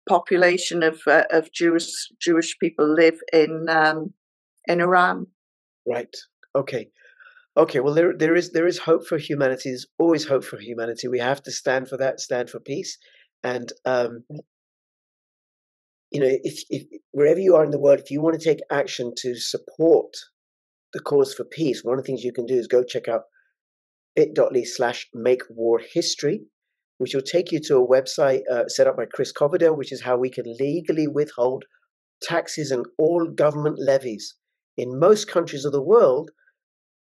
population 0.08 0.82
of 0.82 1.00
uh, 1.06 1.24
of 1.30 1.52
Jewish 1.52 1.90
Jewish 2.20 2.58
people 2.58 2.92
live 2.92 3.18
in 3.32 3.66
um, 3.68 4.12
in 4.66 4.80
Iran. 4.80 5.26
Right. 5.86 6.14
Okay. 6.54 6.88
Okay. 7.56 7.80
Well, 7.80 7.94
there 7.94 8.14
there 8.16 8.34
is 8.34 8.52
there 8.52 8.66
is 8.66 8.78
hope 8.78 9.06
for 9.06 9.16
humanity. 9.16 9.70
There's 9.70 9.86
always 9.98 10.26
hope 10.26 10.44
for 10.44 10.58
humanity. 10.58 11.08
We 11.08 11.18
have 11.20 11.42
to 11.44 11.50
stand 11.50 11.88
for 11.88 11.96
that. 11.96 12.20
Stand 12.20 12.50
for 12.50 12.60
peace. 12.60 12.98
And 13.42 13.72
um, 13.86 14.24
you 16.10 16.20
know, 16.20 16.28
if, 16.42 16.62
if 16.68 16.82
wherever 17.12 17.40
you 17.40 17.54
are 17.56 17.64
in 17.64 17.70
the 17.70 17.78
world, 17.80 18.00
if 18.00 18.10
you 18.10 18.20
want 18.20 18.38
to 18.38 18.44
take 18.44 18.60
action 18.70 19.12
to 19.18 19.34
support 19.36 20.14
the 20.92 21.00
cause 21.00 21.34
for 21.34 21.44
peace, 21.44 21.82
one 21.84 21.98
of 21.98 22.04
the 22.04 22.06
things 22.06 22.24
you 22.24 22.32
can 22.32 22.46
do 22.46 22.54
is 22.54 22.66
go 22.66 22.82
check 22.82 23.08
out 23.08 23.22
bit.ly 24.16 24.64
slash 24.64 25.08
make 25.14 25.42
war 25.48 25.80
history, 25.92 26.42
which 26.98 27.14
will 27.14 27.22
take 27.22 27.52
you 27.52 27.60
to 27.60 27.76
a 27.76 27.86
website 27.86 28.40
uh, 28.52 28.66
set 28.68 28.86
up 28.86 28.96
by 28.96 29.06
Chris 29.06 29.32
Coverdale, 29.32 29.76
which 29.76 29.92
is 29.92 30.02
how 30.02 30.16
we 30.16 30.30
can 30.30 30.44
legally 30.58 31.06
withhold 31.06 31.64
taxes 32.22 32.70
and 32.70 32.86
all 32.98 33.26
government 33.28 33.78
levies 33.78 34.34
in 34.76 34.98
most 34.98 35.28
countries 35.28 35.64
of 35.64 35.72
the 35.72 35.82
world 35.82 36.30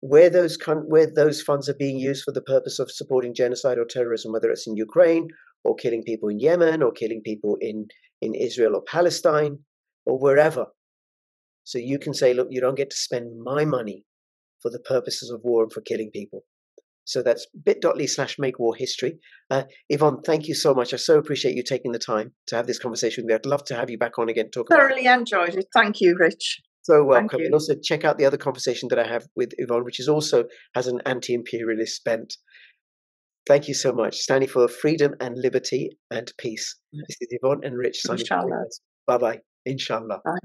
where 0.01 0.29
those 0.29 0.57
where 0.87 1.07
those 1.07 1.41
funds 1.41 1.67
are 1.67 1.75
being 1.75 1.97
used 1.97 2.23
for 2.23 2.31
the 2.31 2.41
purpose 2.41 2.79
of 2.79 2.91
supporting 2.91 3.33
genocide 3.33 3.77
or 3.77 3.85
terrorism, 3.85 4.31
whether 4.31 4.51
it's 4.51 4.67
in 4.67 4.75
Ukraine 4.75 5.27
or 5.63 5.75
killing 5.75 6.03
people 6.03 6.29
in 6.29 6.39
Yemen 6.39 6.83
or 6.83 6.91
killing 6.91 7.21
people 7.23 7.57
in 7.59 7.87
in 8.21 8.35
Israel 8.35 8.75
or 8.75 8.83
Palestine 8.83 9.59
or 10.05 10.19
wherever. 10.19 10.67
So 11.65 11.77
you 11.77 11.99
can 11.99 12.13
say, 12.13 12.33
look, 12.33 12.47
you 12.49 12.61
don't 12.61 12.77
get 12.77 12.91
to 12.91 12.95
spend 12.95 13.41
my 13.43 13.65
money 13.65 14.05
for 14.61 14.71
the 14.71 14.79
purposes 14.79 15.29
of 15.29 15.41
war 15.43 15.63
and 15.63 15.73
for 15.73 15.81
killing 15.81 16.11
people. 16.11 16.45
So 17.03 17.21
that's 17.21 17.45
bit.ly 17.63 18.05
slash 18.07 18.39
make 18.39 18.57
war 18.57 18.73
history. 18.75 19.19
Uh, 19.51 19.63
Yvonne, 19.89 20.21
thank 20.23 20.47
you 20.47 20.55
so 20.55 20.73
much. 20.73 20.93
I 20.93 20.97
so 20.97 21.19
appreciate 21.19 21.55
you 21.55 21.63
taking 21.63 21.91
the 21.91 21.99
time 21.99 22.33
to 22.47 22.55
have 22.55 22.65
this 22.65 22.79
conversation 22.79 23.23
with 23.23 23.29
me. 23.29 23.35
I'd 23.35 23.45
love 23.45 23.63
to 23.65 23.75
have 23.75 23.89
you 23.89 23.97
back 23.97 24.17
on 24.17 24.29
again. 24.29 24.49
Talk 24.49 24.69
Thoroughly 24.69 25.05
enjoyed 25.05 25.55
it. 25.55 25.67
Thank 25.73 26.01
you, 26.01 26.15
Rich. 26.19 26.61
So 26.81 27.03
welcome. 27.03 27.41
And 27.41 27.53
also 27.53 27.73
check 27.83 28.05
out 28.05 28.17
the 28.17 28.25
other 28.25 28.37
conversation 28.37 28.89
that 28.89 28.99
I 28.99 29.07
have 29.07 29.27
with 29.35 29.53
Yvonne, 29.57 29.83
which 29.83 29.99
is 29.99 30.07
also 30.07 30.45
has 30.75 30.87
an 30.87 31.01
anti-imperialist 31.05 32.03
bent. 32.03 32.35
Thank 33.47 33.67
you 33.67 33.75
so 33.75 33.91
much. 33.91 34.17
Standing 34.17 34.49
for 34.49 34.67
freedom 34.67 35.13
and 35.19 35.37
liberty 35.37 35.97
and 36.09 36.31
peace. 36.39 36.75
This 36.93 37.17
is 37.21 37.27
Yvonne 37.31 37.61
and 37.63 37.77
Rich. 37.77 38.01
Inshallah. 38.09 38.65
Bye 39.05 39.17
bye. 39.17 39.39
Inshallah. 39.65 40.21
Bye. 40.25 40.37